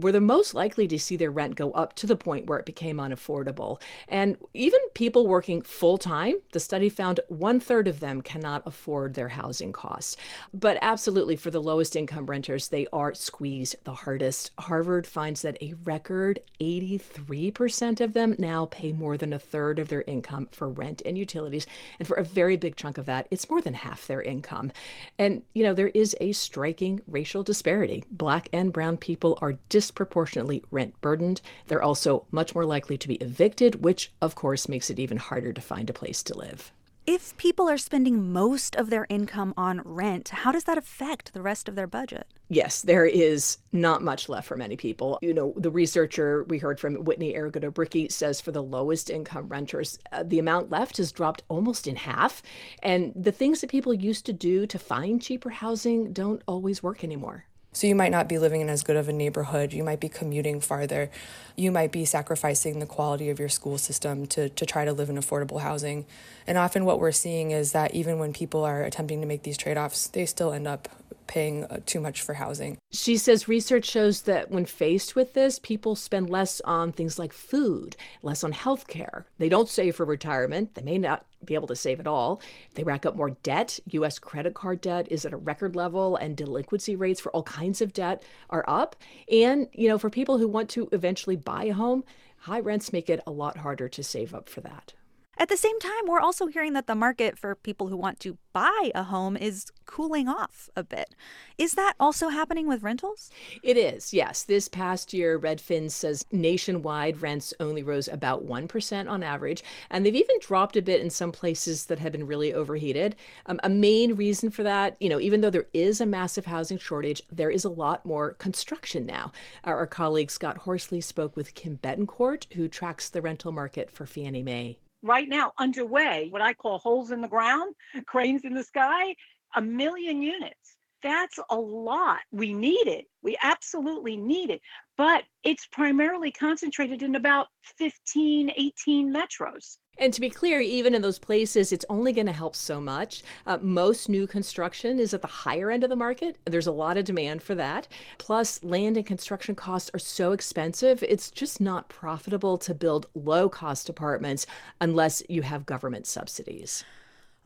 [0.00, 2.66] were the most likely to see their rent go up to the point where it
[2.66, 3.80] became unaffordable.
[4.08, 9.14] And even people working full time, the study found one third of them cannot afford
[9.14, 10.16] their housing costs.
[10.54, 14.50] But absolutely, for the lowest income renters, they are squeezed the hardest.
[14.58, 19.88] Harvard finds that a record 83% of them now pay more than a third of
[19.88, 21.66] their income for rent and utilities.
[21.98, 24.72] And for a very big chunk of that, it's more than half their income.
[25.18, 28.04] And, you know, there is a striking racial disparity.
[28.10, 31.40] Black and brown people are disproportionately rent burdened.
[31.66, 35.54] They're also much more likely to be evicted, which, of course, makes it even harder
[35.54, 36.72] to find a place to live.
[37.06, 41.40] If people are spending most of their income on rent, how does that affect the
[41.40, 42.26] rest of their budget?
[42.50, 45.18] Yes, there is not much left for many people.
[45.22, 49.98] You know, the researcher we heard from Whitney Airgood-Obrycki says for the lowest income renters,
[50.12, 52.42] uh, the amount left has dropped almost in half.
[52.82, 57.02] And the things that people used to do to find cheaper housing don't always work
[57.02, 57.46] anymore.
[57.78, 59.72] So you might not be living in as good of a neighborhood.
[59.72, 61.12] You might be commuting farther.
[61.54, 65.08] You might be sacrificing the quality of your school system to, to try to live
[65.08, 66.04] in affordable housing.
[66.44, 69.56] And often what we're seeing is that even when people are attempting to make these
[69.56, 70.88] trade offs, they still end up
[71.28, 72.78] paying uh, too much for housing.
[72.90, 77.32] She says research shows that when faced with this, people spend less on things like
[77.32, 79.26] food, less on health care.
[79.38, 80.74] They don't save for retirement.
[80.74, 82.40] They may not be able to save at all.
[82.74, 83.78] They rack up more debt.
[83.90, 87.80] US credit card debt is at a record level and delinquency rates for all kinds
[87.80, 88.96] of debt are up.
[89.30, 92.04] And, you know, for people who want to eventually buy a home,
[92.38, 94.94] high rents make it a lot harder to save up for that.
[95.40, 98.38] At the same time, we're also hearing that the market for people who want to
[98.52, 101.14] buy a home is cooling off a bit.
[101.56, 103.30] Is that also happening with rentals?
[103.62, 104.42] It is, yes.
[104.42, 110.12] This past year, Redfin says nationwide rents only rose about 1% on average, and they've
[110.16, 113.14] even dropped a bit in some places that have been really overheated.
[113.46, 116.78] Um, a main reason for that, you know, even though there is a massive housing
[116.78, 119.30] shortage, there is a lot more construction now.
[119.62, 124.04] Our, our colleague Scott Horsley spoke with Kim Betancourt, who tracks the rental market for
[124.04, 127.74] Fannie Mae right now underway, what I call holes in the ground,
[128.06, 129.14] cranes in the sky,
[129.54, 130.77] a million units.
[131.02, 132.18] That's a lot.
[132.32, 133.06] We need it.
[133.22, 134.60] We absolutely need it.
[134.96, 139.76] But it's primarily concentrated in about 15, 18 metros.
[140.00, 143.22] And to be clear, even in those places, it's only going to help so much.
[143.46, 146.36] Uh, most new construction is at the higher end of the market.
[146.44, 147.88] There's a lot of demand for that.
[148.18, 153.48] Plus, land and construction costs are so expensive, it's just not profitable to build low
[153.48, 154.46] cost apartments
[154.80, 156.84] unless you have government subsidies.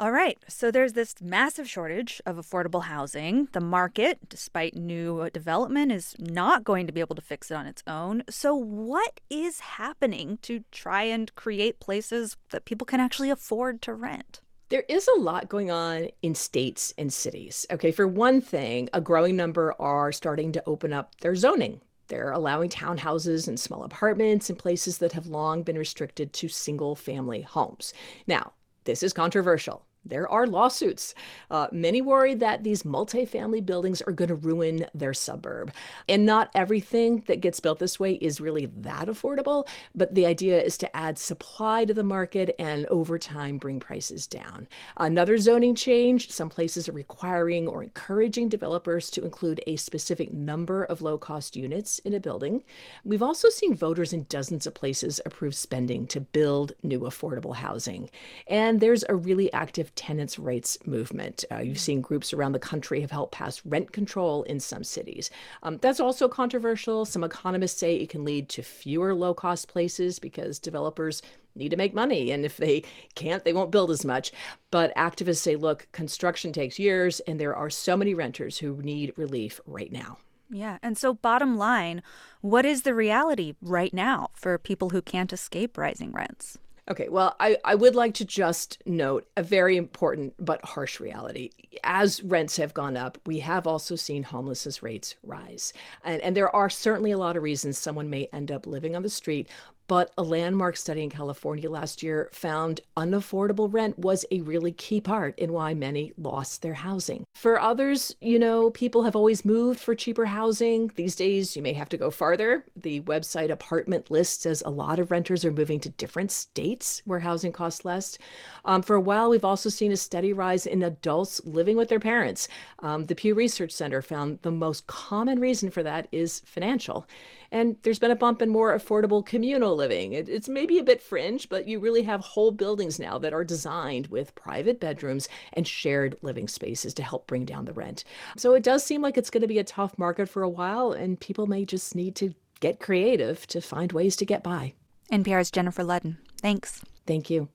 [0.02, 3.46] All right, so there's this massive shortage of affordable housing.
[3.52, 7.68] The market, despite new development, is not going to be able to fix it on
[7.68, 8.24] its own.
[8.28, 13.94] So, what is happening to try and create places that people can actually afford to
[13.94, 14.40] rent?
[14.70, 17.64] There is a lot going on in states and cities.
[17.70, 21.80] Okay, for one thing, a growing number are starting to open up their zoning.
[22.08, 26.96] They're allowing townhouses and small apartments in places that have long been restricted to single
[26.96, 27.94] family homes.
[28.26, 31.14] Now, this is controversial there are lawsuits.
[31.50, 35.72] Uh, many worry that these multifamily buildings are going to ruin their suburb.
[36.08, 40.60] And not everything that gets built this way is really that affordable, but the idea
[40.60, 44.66] is to add supply to the market and over time bring prices down.
[44.96, 50.84] Another zoning change some places are requiring or encouraging developers to include a specific number
[50.84, 52.64] of low cost units in a building.
[53.04, 58.10] We've also seen voters in dozens of places approve spending to build new affordable housing.
[58.46, 61.44] And there's a really active tenants' rights movement.
[61.50, 65.30] Uh, you've seen groups around the country have helped pass rent control in some cities.
[65.62, 67.04] Um, that's also controversial.
[67.04, 71.22] Some economists say it can lead to fewer low cost places because developers
[71.54, 72.30] need to make money.
[72.30, 74.32] And if they can't, they won't build as much.
[74.70, 79.12] But activists say, look, construction takes years, and there are so many renters who need
[79.16, 80.18] relief right now.
[80.50, 80.78] Yeah.
[80.82, 82.02] And so, bottom line,
[82.42, 86.58] what is the reality right now for people who can't escape rising rents?
[86.90, 91.50] Okay, well, I, I would like to just note a very important but harsh reality.
[91.84, 95.72] As rents have gone up, we have also seen homelessness rates rise.
[96.04, 99.02] And, and there are certainly a lot of reasons someone may end up living on
[99.02, 99.48] the street,
[99.92, 105.02] but a landmark study in California last year found unaffordable rent was a really key
[105.02, 107.26] part in why many lost their housing.
[107.34, 110.90] For others, you know, people have always moved for cheaper housing.
[110.94, 112.64] These days, you may have to go farther.
[112.74, 117.20] The website Apartment List says a lot of renters are moving to different states where
[117.20, 118.16] housing costs less.
[118.64, 122.00] Um, for a while, we've also seen a steady rise in adults living with their
[122.00, 122.48] parents.
[122.78, 127.06] Um, the Pew Research Center found the most common reason for that is financial.
[127.52, 130.14] And there's been a bump in more affordable communal living.
[130.14, 133.44] It, it's maybe a bit fringe, but you really have whole buildings now that are
[133.44, 138.04] designed with private bedrooms and shared living spaces to help bring down the rent.
[138.36, 140.92] So it does seem like it's going to be a tough market for a while,
[140.92, 144.72] and people may just need to get creative to find ways to get by.
[145.12, 146.16] NPR's Jennifer Ludden.
[146.40, 146.80] Thanks.
[147.06, 147.48] Thank you.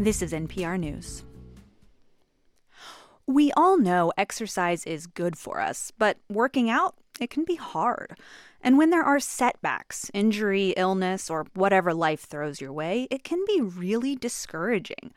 [0.00, 1.24] This is NPR News.
[3.26, 8.16] We all know exercise is good for us, but working out, it can be hard.
[8.60, 13.44] And when there are setbacks, injury, illness, or whatever life throws your way, it can
[13.44, 15.12] be really discouraging.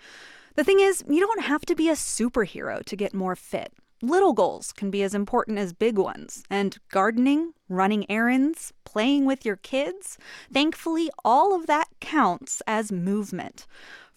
[0.55, 3.73] The thing is, you don't have to be a superhero to get more fit.
[4.01, 6.43] Little goals can be as important as big ones.
[6.49, 10.17] And gardening, running errands, playing with your kids,
[10.51, 13.67] thankfully, all of that counts as movement.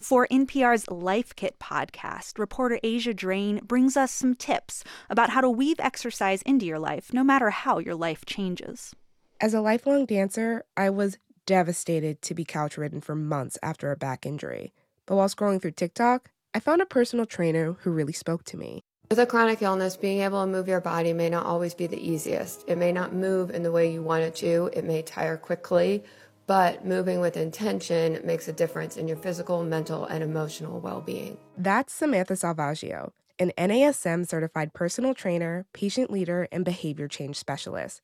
[0.05, 5.49] For NPR's Life Kit podcast, reporter Asia Drain brings us some tips about how to
[5.49, 8.93] weave exercise into your life, no matter how your life changes.
[9.41, 13.97] As a lifelong dancer, I was devastated to be couch ridden for months after a
[13.97, 14.73] back injury.
[15.07, 18.83] But while scrolling through TikTok, I found a personal trainer who really spoke to me.
[19.09, 21.99] With a chronic illness, being able to move your body may not always be the
[21.99, 22.63] easiest.
[22.67, 26.03] It may not move in the way you want it to, it may tire quickly,
[26.47, 31.37] but moving with intention makes a difference in your physical, mental, and emotional well being.
[31.57, 38.01] That's Samantha Salvaggio, an NASM certified personal trainer, patient leader, and behavior change specialist.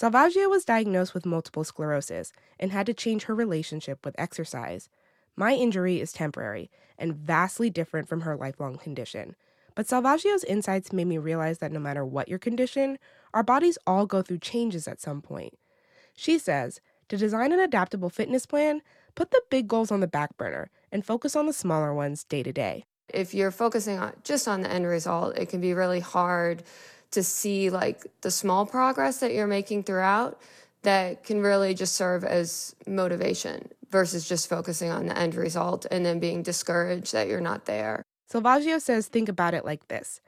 [0.00, 4.88] Salvaggio was diagnosed with multiple sclerosis and had to change her relationship with exercise.
[5.36, 9.36] My injury is temporary and vastly different from her lifelong condition.
[9.76, 12.98] But Salvaggio's insights made me realize that no matter what your condition,
[13.32, 15.54] our bodies all go through changes at some point.
[16.14, 18.82] She says, to design an adaptable fitness plan,
[19.14, 22.42] put the big goals on the back burner and focus on the smaller ones day
[22.42, 22.84] to day.
[23.12, 26.62] If you're focusing on just on the end result, it can be really hard
[27.10, 30.40] to see like the small progress that you're making throughout
[30.82, 36.04] that can really just serve as motivation versus just focusing on the end result and
[36.04, 38.02] then being discouraged that you're not there.
[38.32, 40.20] Salvaggio says think about it like this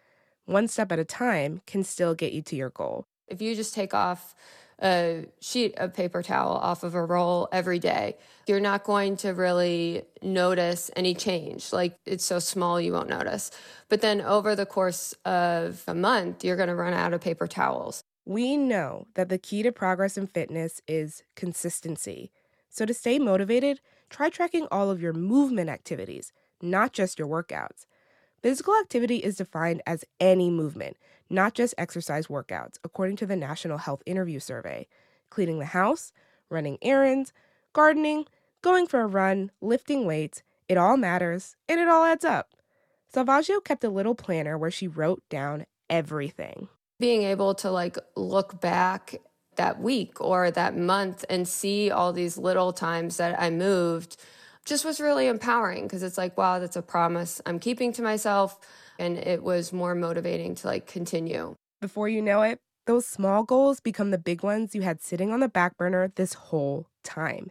[0.44, 3.04] one step at a time can still get you to your goal.
[3.26, 4.34] If you just take off
[4.82, 8.16] a sheet of paper towel off of a roll every day,
[8.46, 11.72] you're not going to really notice any change.
[11.72, 13.50] Like it's so small, you won't notice.
[13.88, 17.46] But then over the course of a month, you're going to run out of paper
[17.46, 18.02] towels.
[18.24, 22.32] We know that the key to progress in fitness is consistency.
[22.68, 27.86] So to stay motivated, try tracking all of your movement activities, not just your workouts.
[28.42, 30.96] Physical activity is defined as any movement,
[31.28, 34.86] not just exercise workouts, according to the National Health Interview Survey.
[35.30, 36.12] Cleaning the house,
[36.50, 37.32] running errands,
[37.72, 38.26] gardening,
[38.62, 42.50] going for a run, lifting weights, it all matters and it all adds up.
[43.14, 46.68] Salvaggio kept a little planner where she wrote down everything.
[46.98, 49.16] Being able to like look back
[49.56, 54.16] that week or that month and see all these little times that I moved
[54.64, 58.58] just was really empowering because it's like, wow, that's a promise I'm keeping to myself.
[58.98, 61.54] And it was more motivating to like continue.
[61.80, 65.40] Before you know it, those small goals become the big ones you had sitting on
[65.40, 67.50] the back burner this whole time.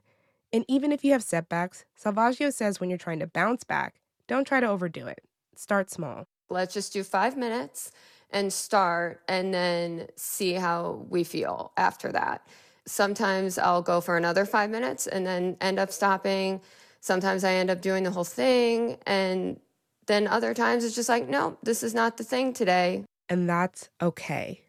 [0.53, 3.95] And even if you have setbacks, Salvaggio says when you're trying to bounce back,
[4.27, 5.19] don't try to overdo it.
[5.55, 6.25] Start small.
[6.49, 7.91] Let's just do five minutes
[8.31, 12.47] and start and then see how we feel after that.
[12.85, 16.61] Sometimes I'll go for another five minutes and then end up stopping
[17.05, 18.97] Sometimes I end up doing the whole thing.
[19.05, 19.59] And
[20.07, 23.03] then other times it's just like, no, this is not the thing today.
[23.29, 24.61] And that's okay.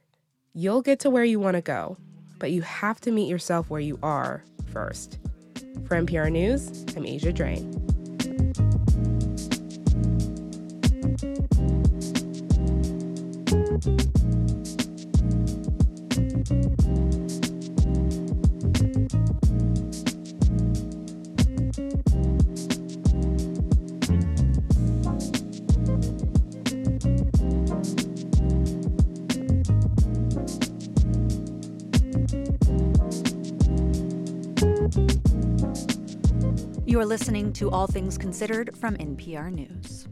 [0.54, 1.98] You'll get to where you want to go,
[2.38, 5.18] but you have to meet yourself where you are first.
[5.86, 7.72] For NPR News, I'm Asia Drain.
[13.86, 14.25] You
[37.00, 40.08] are listening to All Things Considered from NPR News.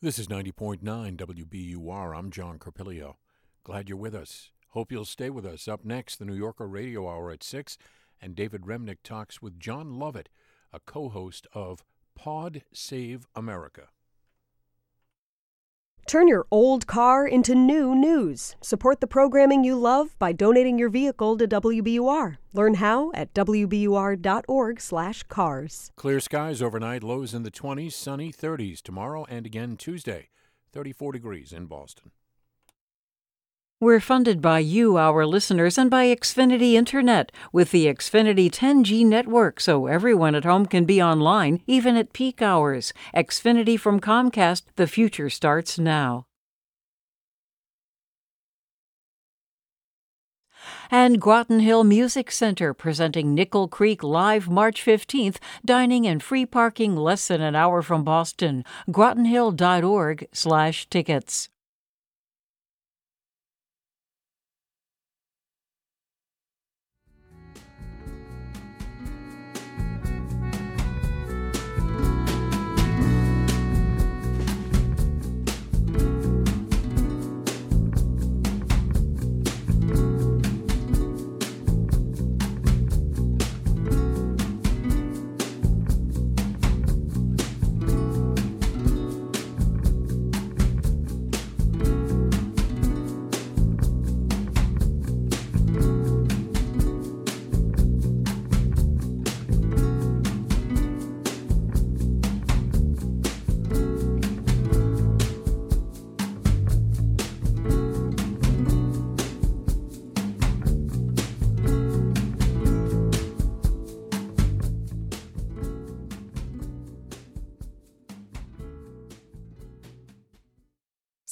[0.00, 2.16] This is 90.9 WBUR.
[2.16, 3.16] I'm John Carpilio.
[3.64, 4.50] Glad you're with us.
[4.68, 5.68] Hope you'll stay with us.
[5.68, 7.76] Up next, the New Yorker Radio Hour at 6,
[8.20, 10.30] and David Remnick talks with Jon Lovett,
[10.72, 11.84] a co host of
[12.14, 13.88] Pod Save America.
[16.06, 18.56] Turn your old car into new news.
[18.60, 22.36] Support the programming you love by donating your vehicle to WBUR.
[22.52, 25.90] Learn how at wbur.org/cars.
[25.96, 30.28] Clear skies overnight, lows in the 20s, sunny 30s tomorrow and again Tuesday.
[30.72, 32.10] 34 degrees in Boston.
[33.84, 39.60] We're funded by you, our listeners, and by Xfinity Internet with the Xfinity 10G network
[39.60, 42.94] so everyone at home can be online, even at peak hours.
[43.14, 46.24] Xfinity from Comcast, the future starts now.
[50.90, 56.96] And Groton Hill Music Center presenting Nickel Creek live March 15th, dining and free parking
[56.96, 58.64] less than an hour from Boston.
[58.88, 61.50] grotonhill.org slash tickets.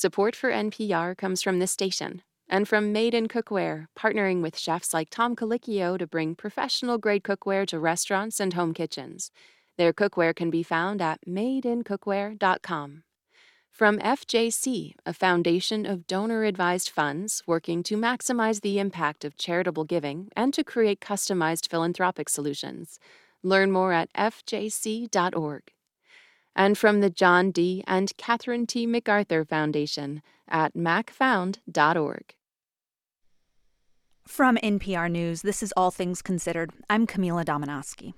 [0.03, 4.93] Support for NPR comes from this station and from Made in Cookware, partnering with chefs
[4.93, 9.31] like Tom Colicchio to bring professional grade cookware to restaurants and home kitchens.
[9.79, 13.05] Their cookware can be found at madeincookware.com.
[13.71, 19.85] From FJC, a foundation of donor advised funds working to maximize the impact of charitable
[19.85, 22.99] giving and to create customized philanthropic solutions.
[23.45, 25.63] Learn more at fjc.org
[26.55, 27.83] and from the John D.
[27.87, 28.87] and Catherine T.
[28.87, 32.35] MacArthur Foundation at macfound.org.
[34.27, 36.71] From NPR News, this is All Things Considered.
[36.89, 38.15] I'm Camila Domonoske.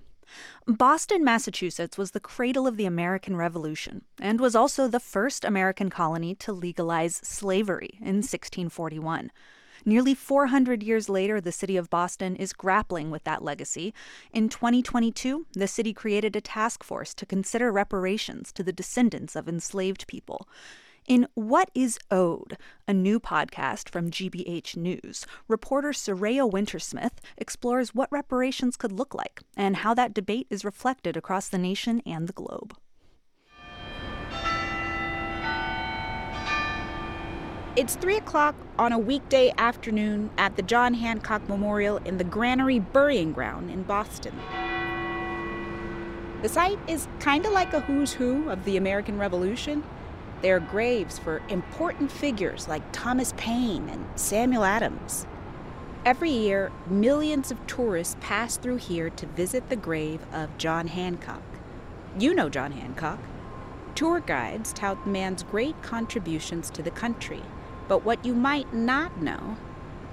[0.67, 5.91] Boston, Massachusetts was the cradle of the American Revolution and was also the first American
[5.91, 9.31] colony to legalize slavery in 1641.
[9.85, 13.93] Nearly 400 years later, the city of Boston is grappling with that legacy.
[14.33, 19.49] In 2022, the city created a task force to consider reparations to the descendants of
[19.49, 20.49] enslaved people.
[21.07, 22.57] In What is Owed,
[22.89, 29.43] a new podcast from GBH News, reporter Saraya Wintersmith explores what reparations could look like
[29.55, 32.75] and how that debate is reflected across the nation and the globe.
[37.77, 42.79] It's 3 o'clock on a weekday afternoon at the John Hancock Memorial in the Granary
[42.79, 44.39] Burying Ground in Boston.
[46.43, 49.83] The site is kind of like a who's who of the American Revolution.
[50.41, 55.27] There are graves for important figures like Thomas Paine and Samuel Adams.
[56.05, 61.43] Every year, millions of tourists pass through here to visit the grave of John Hancock.
[62.21, 63.19] You know John Hancock.
[63.97, 67.43] Tour guides tout the man's great contributions to the country
[67.89, 69.57] but what you might not know,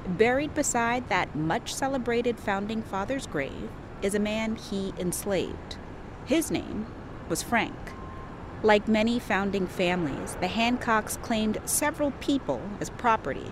[0.07, 3.69] buried beside that much celebrated founding father's grave
[4.01, 5.77] is a man he enslaved.
[6.25, 6.87] His name
[7.29, 7.75] was Frank.
[8.63, 13.51] Like many founding families, the Hancocks claimed several people as property,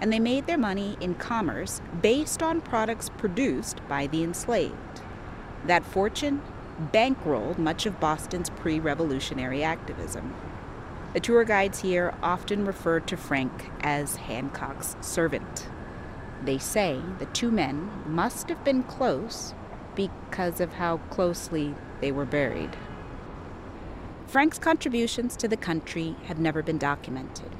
[0.00, 5.02] and they made their money in commerce based on products produced by the enslaved.
[5.66, 6.42] That fortune
[6.92, 10.34] bankrolled much of Boston's pre revolutionary activism.
[11.12, 15.68] The tour guides here often refer to Frank as Hancock's servant.
[16.44, 19.52] They say the two men must have been close
[19.96, 22.76] because of how closely they were buried.
[24.28, 27.50] Frank's contributions to the country have never been documented.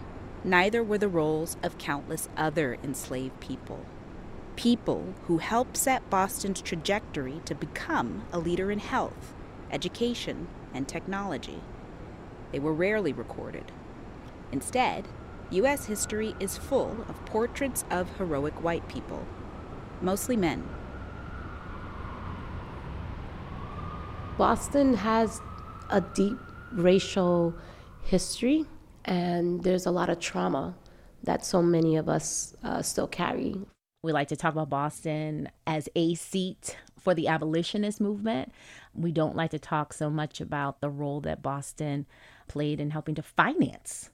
[0.44, 3.84] Neither were the roles of countless other enslaved people.
[4.55, 9.34] People who helped set Boston's trajectory to become a leader in health,
[9.72, 11.61] education, and technology.
[12.53, 13.72] They were rarely recorded.
[14.53, 15.09] Instead,
[15.51, 15.86] U.S.
[15.86, 19.26] history is full of portraits of heroic white people,
[20.01, 20.68] mostly men.
[24.38, 25.40] Boston has
[25.90, 26.38] a deep
[26.72, 27.55] racial
[28.03, 28.64] history,
[29.05, 30.74] and there's a lot of trauma
[31.22, 33.57] that so many of us uh, still carry.
[34.03, 38.53] We like to talk about Boston as a seat for the abolitionist movement.
[38.94, 42.07] We don't like to talk so much about the role that Boston
[42.51, 44.11] played in helping to finance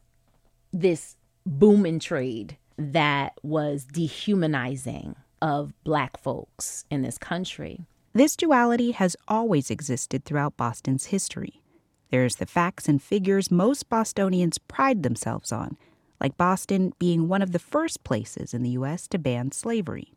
[0.71, 1.17] this
[1.47, 7.87] boom and trade that was dehumanizing of black folks in this country.
[8.13, 11.63] This duality has always existed throughout Boston's history.
[12.11, 15.79] There's the facts and figures most Bostonians pride themselves on,
[16.21, 19.09] like Boston being one of the first places in the U.S.
[19.09, 20.13] to ban slavery.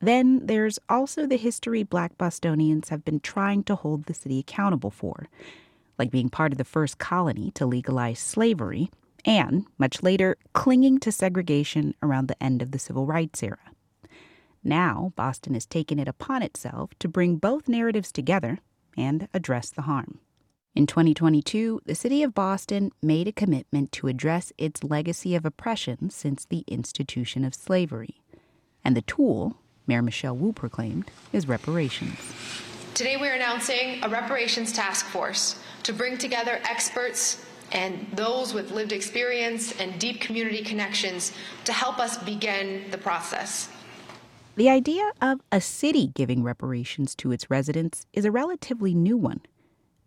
[0.00, 4.90] Then there's also the history black Bostonians have been trying to hold the city accountable
[4.90, 5.28] for,
[5.98, 8.90] like being part of the first colony to legalize slavery,
[9.24, 13.58] and, much later, clinging to segregation around the end of the civil rights era.
[14.62, 18.58] Now, Boston has taken it upon itself to bring both narratives together
[18.96, 20.20] and address the harm.
[20.74, 26.10] In 2022, the city of Boston made a commitment to address its legacy of oppression
[26.10, 28.20] since the institution of slavery.
[28.84, 32.18] And the tool, Mayor Michelle Wu proclaimed, is reparations.
[32.98, 38.90] Today, we're announcing a reparations task force to bring together experts and those with lived
[38.90, 41.30] experience and deep community connections
[41.62, 43.68] to help us begin the process.
[44.56, 49.42] The idea of a city giving reparations to its residents is a relatively new one.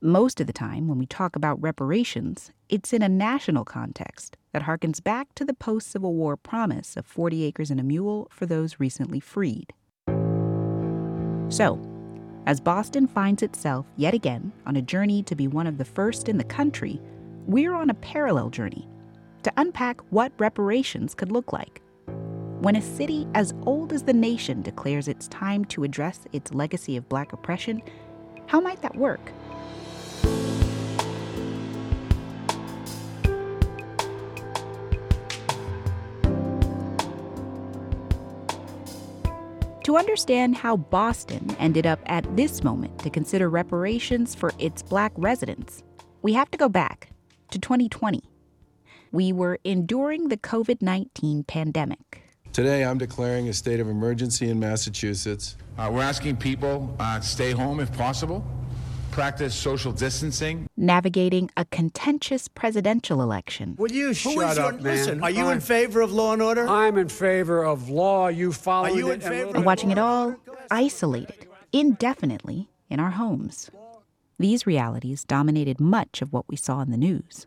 [0.02, 4.64] Most of the time, when we talk about reparations, it's in a national context that
[4.64, 8.46] harkens back to the post Civil War promise of 40 acres and a mule for
[8.46, 9.72] those recently freed.
[11.48, 11.80] So,
[12.46, 16.28] as Boston finds itself yet again on a journey to be one of the first
[16.28, 17.00] in the country,
[17.46, 18.88] we're on a parallel journey
[19.44, 21.82] to unpack what reparations could look like.
[22.62, 26.98] When a city as old as the nation declares it's time to address its legacy
[26.98, 27.82] of black oppression,
[28.48, 29.32] how might that work?
[39.86, 45.12] To understand how Boston ended up at this moment to consider reparations for its black
[45.18, 45.82] residents,
[46.22, 47.10] we have to go back
[47.50, 48.22] to 2020.
[49.12, 52.22] We were enduring the COVID 19 pandemic.
[52.54, 55.58] Today, I'm declaring a state of emergency in Massachusetts.
[55.80, 58.46] Uh, we're asking people uh, stay home if possible,
[59.12, 63.76] practice social distancing, navigating a contentious presidential election.
[63.78, 64.84] Will you shut up, man?
[64.84, 66.68] Listen, are you in favor of law and order?
[66.68, 68.30] I'm in favor of law.
[68.30, 69.52] You follow Are you in favor?
[69.54, 70.36] And watching it all
[70.72, 73.70] isolated, indefinitely in our homes.
[74.40, 77.46] These realities dominated much of what we saw in the news.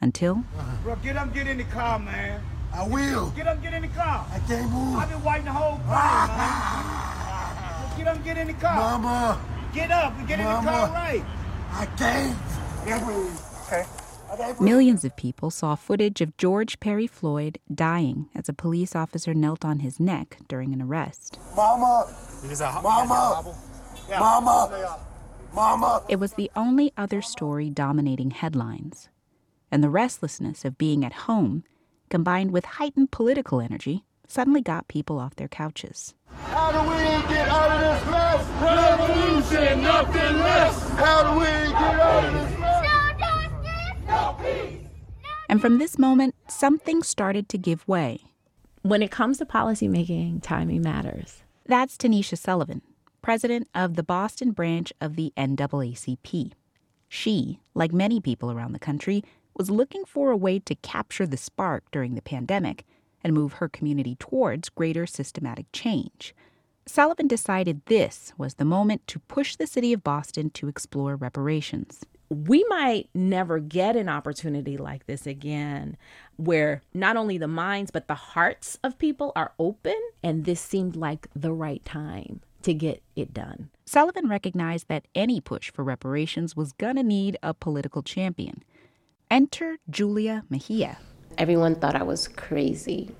[0.00, 0.44] Until.
[0.82, 2.42] Bro, get up, get in the car, man.
[2.74, 3.30] I will.
[3.30, 4.26] Get up, get in the car.
[4.32, 4.96] I can't move.
[4.96, 7.00] I've been waiting the whole time, man.
[7.96, 8.74] Get up, get in the car.
[8.74, 9.53] Mama.
[9.74, 10.58] Get up and get Mama.
[10.58, 11.24] in the car right.
[11.72, 12.38] I can't.
[13.66, 13.84] Okay.
[14.60, 19.64] Millions of people saw footage of George Perry Floyd dying as a police officer knelt
[19.64, 21.38] on his neck during an arrest.
[21.56, 22.06] Mama.
[22.82, 23.54] Mama.
[24.10, 24.98] Mama.
[25.52, 26.02] Mama.
[26.08, 29.08] It was the only other story dominating headlines.
[29.70, 31.64] And the restlessness of being at home,
[32.10, 36.14] combined with heightened political energy, suddenly got people off their couches.
[36.42, 38.46] How do we get out of this mess?
[38.62, 40.90] Revolution, nothing less.
[40.90, 43.96] How do we get out of this mess?
[44.06, 44.80] No peace.
[45.48, 48.20] And from this moment, something started to give way.
[48.82, 51.42] When it comes to policymaking, timing matters.
[51.66, 52.82] That's Tanisha Sullivan,
[53.22, 56.52] president of the Boston branch of the NAACP.
[57.08, 59.24] She, like many people around the country,
[59.56, 62.84] was looking for a way to capture the spark during the pandemic
[63.24, 66.34] and move her community towards greater systematic change.
[66.86, 72.04] Sullivan decided this was the moment to push the city of Boston to explore reparations.
[72.28, 75.96] We might never get an opportunity like this again,
[76.36, 80.94] where not only the minds but the hearts of people are open, and this seemed
[80.94, 83.70] like the right time to get it done.
[83.86, 88.62] Sullivan recognized that any push for reparations was going to need a political champion.
[89.30, 90.98] Enter Julia Mejia.
[91.38, 93.10] Everyone thought I was crazy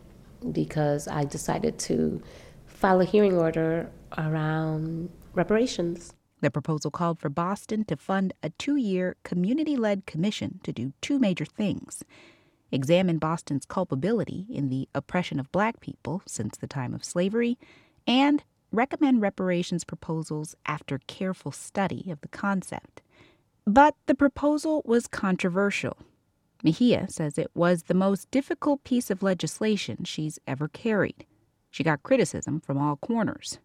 [0.52, 2.22] because I decided to
[2.66, 6.12] file a hearing order around reparations.
[6.40, 10.92] The proposal called for Boston to fund a two year community led commission to do
[11.00, 12.04] two major things
[12.72, 17.56] examine Boston's culpability in the oppression of black people since the time of slavery,
[18.06, 18.42] and
[18.72, 23.00] recommend reparations proposals after careful study of the concept.
[23.64, 25.96] But the proposal was controversial.
[26.64, 31.26] Mejia says it was the most difficult piece of legislation she's ever carried.
[31.70, 33.58] She got criticism from all corners.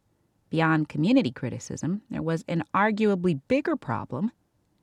[0.50, 4.34] Beyond community criticism, there was an arguably bigger problem.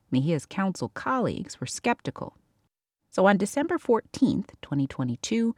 [0.09, 2.35] Mejia's council colleagues were skeptical.
[3.11, 5.53] So on December 14th, 2022,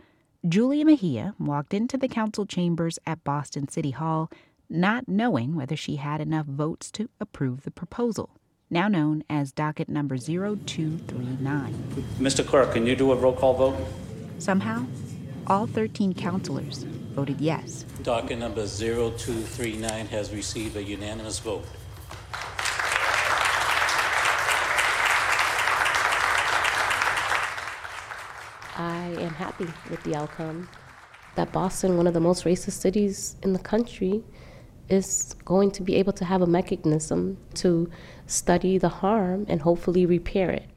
[0.48, 4.30] Julia Mejia walked into the council chambers at Boston City Hall,
[4.70, 8.32] not knowing whether she had enough votes to approve the proposal,
[8.70, 11.74] now known as docket number 0239.
[12.20, 12.46] Mr.
[12.46, 13.78] Clerk, can you do a roll call vote?
[14.38, 14.86] Somehow,
[15.48, 16.84] all 13 councilors
[17.16, 17.84] voted yes.
[18.04, 21.66] Docket number 0239 has received a unanimous vote.
[28.78, 30.70] I am happy with the outcome
[31.36, 34.24] that Boston, one of the most racist cities in the country,
[34.90, 37.90] is going to be able to have a mechanism to
[38.26, 40.70] study the harm and hopefully repair it.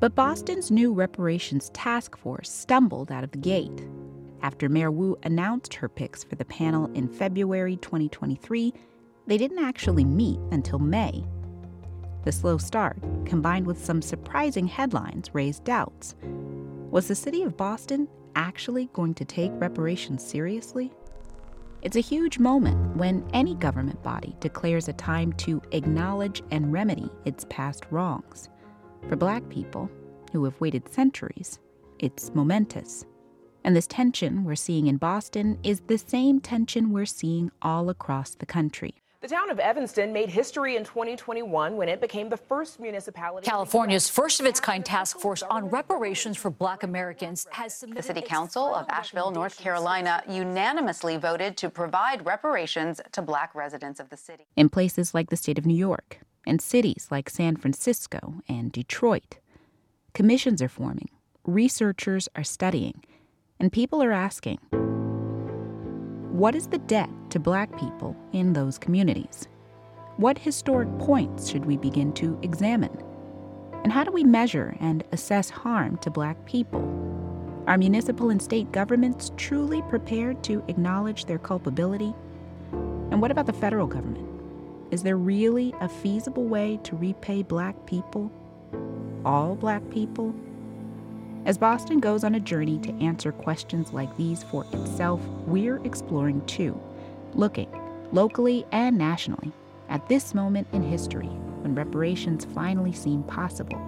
[0.00, 3.86] But Boston's new reparations task force stumbled out of the gate.
[4.42, 8.74] After Mayor Wu announced her picks for the panel in February 2023,
[9.28, 11.24] they didn't actually meet until May.
[12.24, 16.16] The slow start, combined with some surprising headlines, raised doubts.
[16.90, 20.92] Was the city of Boston actually going to take reparations seriously?
[21.82, 27.10] It's a huge moment when any government body declares a time to acknowledge and remedy
[27.24, 28.48] its past wrongs.
[29.08, 29.90] For black people,
[30.32, 31.58] who have waited centuries,
[31.98, 33.04] it's momentous.
[33.64, 38.34] And this tension we're seeing in Boston is the same tension we're seeing all across
[38.34, 38.94] the country.
[39.22, 43.48] The town of Evanston made history in 2021 when it became the first municipality.
[43.48, 48.02] California's first of its kind task force on reparations for black Americans has submitted.
[48.02, 54.00] The City Council of Asheville, North Carolina unanimously voted to provide reparations to black residents
[54.00, 54.48] of the city.
[54.56, 59.38] In places like the state of New York and cities like San Francisco and Detroit,
[60.14, 61.10] commissions are forming,
[61.44, 63.04] researchers are studying,
[63.60, 64.58] and people are asking
[66.42, 69.46] what is the debt to black people in those communities?
[70.16, 73.00] What historic points should we begin to examine?
[73.84, 76.82] And how do we measure and assess harm to black people?
[77.68, 82.12] Are municipal and state governments truly prepared to acknowledge their culpability?
[82.72, 84.28] And what about the federal government?
[84.90, 88.32] Is there really a feasible way to repay black people?
[89.24, 90.34] All black people?
[91.44, 96.44] As Boston goes on a journey to answer questions like these for itself, we're exploring
[96.46, 96.80] too,
[97.34, 97.68] looking
[98.12, 99.50] locally and nationally
[99.88, 103.80] at this moment in history when reparations finally seem possible,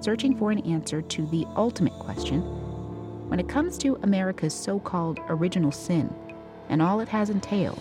[0.00, 2.40] searching for an answer to the ultimate question
[3.28, 6.14] when it comes to America's so called original sin
[6.68, 7.80] and all it has entailed.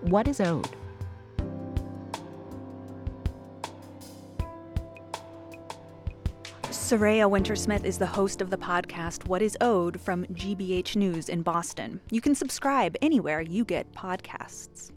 [0.00, 0.70] What is owed?
[6.88, 11.42] Saraya Wintersmith is the host of the podcast What is Owed from GBH News in
[11.42, 12.00] Boston.
[12.10, 14.90] You can subscribe anywhere you get podcasts.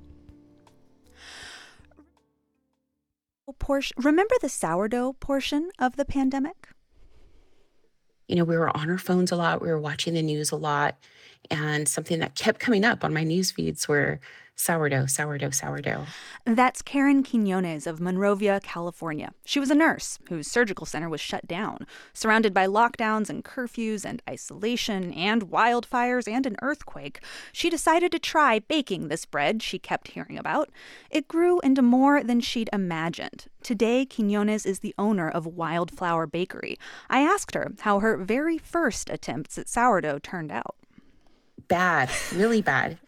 [3.97, 6.69] Remember the sourdough portion of the pandemic?
[8.29, 10.55] You know, we were on our phones a lot, we were watching the news a
[10.55, 10.97] lot,
[11.49, 14.19] and something that kept coming up on my news feeds were
[14.61, 16.05] sourdough, sourdough, sourdough.
[16.45, 19.31] That's Karen Quinones of Monrovia, California.
[19.43, 24.05] She was a nurse whose surgical center was shut down, surrounded by lockdowns and curfews
[24.05, 27.23] and isolation and wildfires and an earthquake.
[27.51, 30.69] She decided to try baking this bread she kept hearing about.
[31.09, 33.45] It grew into more than she'd imagined.
[33.63, 36.77] Today, Quinones is the owner of Wildflower Bakery.
[37.09, 40.75] I asked her how her very first attempts at sourdough turned out
[41.71, 42.99] bad, really bad.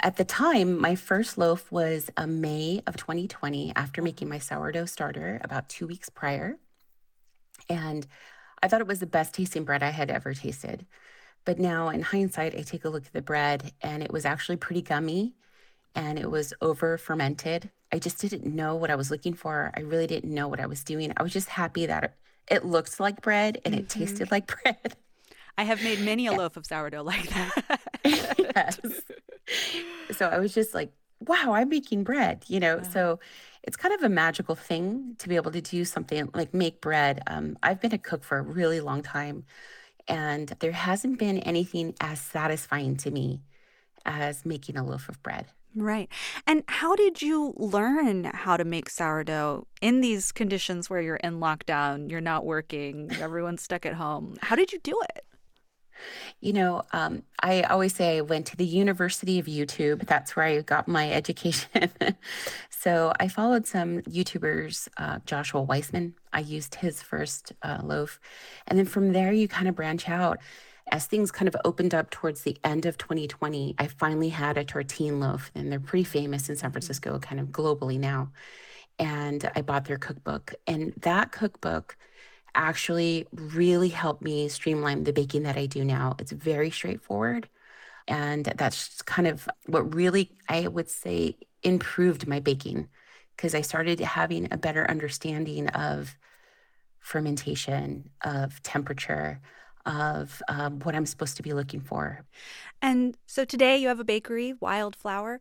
[0.00, 4.86] At the time, my first loaf was a May of 2020 after making my sourdough
[4.86, 6.56] starter about two weeks prior.
[7.68, 8.06] And
[8.62, 10.86] I thought it was the best tasting bread I had ever tasted.
[11.44, 14.56] But now, in hindsight, I take a look at the bread and it was actually
[14.56, 15.34] pretty gummy
[15.94, 17.70] and it was over fermented.
[17.92, 19.72] I just didn't know what I was looking for.
[19.76, 21.12] I really didn't know what I was doing.
[21.18, 22.14] I was just happy that
[22.50, 24.00] it looked like bread and it mm-hmm.
[24.00, 24.96] tasted like bread.
[25.58, 27.80] I have made many a loaf of sourdough like that.
[28.04, 28.80] yes.
[30.12, 32.82] So I was just like, wow, I'm making bread, you know?
[32.82, 33.18] So
[33.62, 37.22] it's kind of a magical thing to be able to do something like make bread.
[37.26, 39.44] Um, I've been a cook for a really long time,
[40.08, 43.40] and there hasn't been anything as satisfying to me
[44.04, 45.46] as making a loaf of bread.
[45.74, 46.08] Right.
[46.46, 51.38] And how did you learn how to make sourdough in these conditions where you're in
[51.38, 54.36] lockdown, you're not working, everyone's stuck at home?
[54.40, 55.26] How did you do it?
[56.40, 60.06] You know, um, I always say I went to the University of YouTube.
[60.06, 61.90] That's where I got my education.
[62.70, 66.14] so I followed some YouTubers, uh, Joshua Weissman.
[66.32, 68.20] I used his first uh, loaf.
[68.66, 70.38] And then from there, you kind of branch out.
[70.92, 74.64] As things kind of opened up towards the end of 2020, I finally had a
[74.64, 78.30] Tartine loaf, and they're pretty famous in San Francisco, kind of globally now.
[78.98, 80.54] And I bought their cookbook.
[80.66, 81.96] And that cookbook,
[82.56, 86.16] actually really helped me streamline the baking that I do now.
[86.18, 87.48] It's very straightforward.
[88.08, 92.88] And that's kind of what really, I would say, improved my baking
[93.36, 96.16] because I started having a better understanding of
[97.00, 99.40] fermentation, of temperature,
[99.86, 102.24] of um, what I'm supposed to be looking for.
[102.82, 105.40] And so today you have a bakery, Wildflower,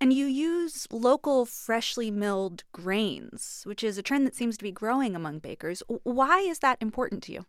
[0.00, 4.70] and you use local freshly milled grains, which is a trend that seems to be
[4.70, 5.82] growing among bakers.
[6.04, 7.46] Why is that important to you?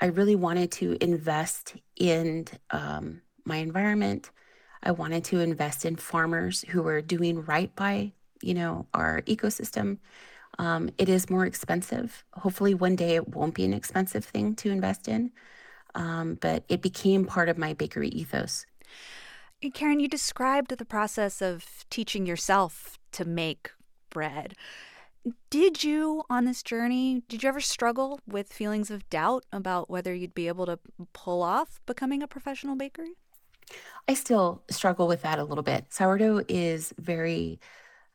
[0.00, 4.30] I really wanted to invest in um, my environment.
[4.82, 9.98] I wanted to invest in farmers who were doing right by, you know, our ecosystem.
[10.58, 12.24] Um, it is more expensive.
[12.34, 15.30] Hopefully, one day it won't be an expensive thing to invest in.
[15.94, 18.66] Um, but it became part of my bakery ethos.
[19.74, 23.70] Karen, you described the process of teaching yourself to make
[24.10, 24.54] bread.
[25.50, 30.14] Did you, on this journey, did you ever struggle with feelings of doubt about whether
[30.14, 30.78] you'd be able to
[31.12, 33.06] pull off becoming a professional baker?
[34.06, 35.86] I still struggle with that a little bit.
[35.92, 37.58] Sourdough is very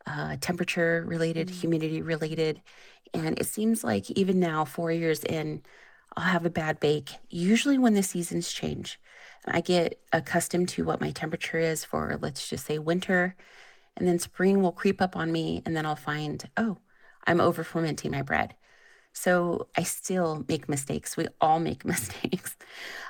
[0.06, 1.52] uh, temperature related, mm.
[1.52, 2.62] humidity related.
[3.14, 5.62] And it seems like even now, four years in,
[6.16, 9.00] I'll have a bad bake, usually when the seasons change.
[9.46, 13.36] I get accustomed to what my temperature is for, let's just say, winter.
[13.98, 16.78] And then spring will creep up on me, and then I'll find, oh,
[17.28, 18.56] I'm over fermenting my bread.
[19.14, 21.16] So I still make mistakes.
[21.16, 22.58] We all make mistakes.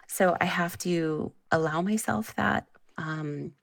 [0.08, 2.68] So I have to allow myself that.
[2.98, 3.54] Um,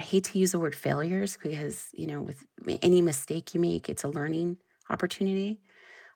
[0.00, 2.46] I hate to use the word failures because, you know, with
[2.80, 4.56] any mistake you make, it's a learning
[4.88, 5.60] opportunity.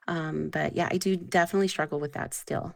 [0.07, 2.73] Um, but yeah, I do definitely struggle with that still.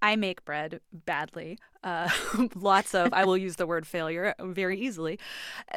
[0.00, 1.58] I make bread badly.
[1.84, 2.08] Uh,
[2.54, 5.18] lots of, I will use the word failure very easily.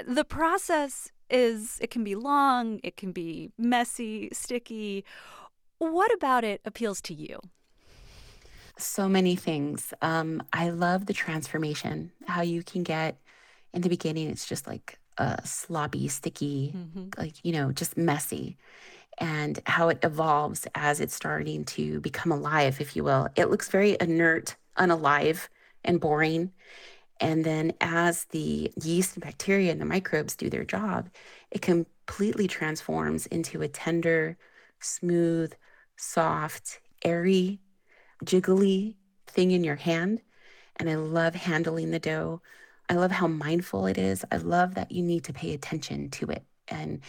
[0.07, 5.03] The process is, it can be long, it can be messy, sticky.
[5.80, 7.41] What about it appeals to you?
[8.78, 9.93] So many things.
[10.01, 13.17] Um, I love the transformation, how you can get
[13.74, 17.09] in the beginning, it's just like a sloppy, sticky, mm-hmm.
[17.17, 18.57] like, you know, just messy
[19.19, 23.28] and how it evolves as it's starting to become alive, if you will.
[23.36, 25.47] It looks very inert, unalive,
[25.84, 26.51] and boring.
[27.19, 31.09] And then as the yeast and bacteria and the microbes do their job,
[31.51, 34.38] it completely transforms into a tender,
[34.80, 35.53] smooth,
[35.95, 37.59] soft, airy,
[38.26, 38.95] jiggly
[39.28, 40.21] thing in your hand.
[40.78, 42.41] And I love handling the dough.
[42.89, 44.25] I love how mindful it is.
[44.31, 46.43] I love that you need to pay attention to it.
[46.67, 47.01] And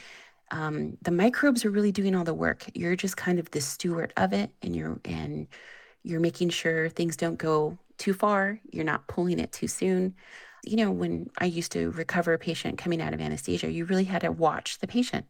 [0.51, 2.64] um, the microbes are really doing all the work.
[2.75, 5.49] You're just kind of the steward of it, and you're and
[6.03, 8.61] you're making sure things don't go too far.
[8.72, 10.14] You're not pulling it too soon.
[10.64, 14.05] You know, when I used to recover a patient coming out of anesthesia, you really
[14.05, 15.27] had to watch the patient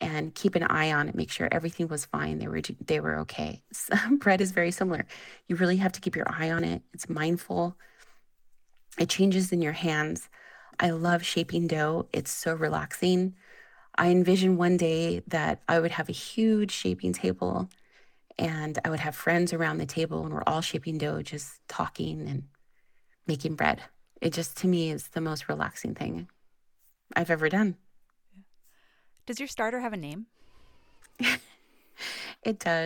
[0.00, 2.38] and keep an eye on it, make sure everything was fine.
[2.38, 3.62] They were they were okay.
[3.72, 5.06] So, bread is very similar.
[5.48, 6.82] You really have to keep your eye on it.
[6.92, 7.76] It's mindful.
[8.98, 10.28] It changes in your hands.
[10.78, 12.06] I love shaping dough.
[12.12, 13.34] It's so relaxing.
[13.96, 17.68] I envision one day that I would have a huge shaping table
[18.38, 22.28] and I would have friends around the table and we're all shaping dough, just talking
[22.28, 22.44] and
[23.26, 23.82] making bread.
[24.20, 26.28] It just, to me, is the most relaxing thing
[27.14, 27.76] I've ever done.
[29.26, 30.26] Does your starter have a name?
[32.42, 32.80] it does.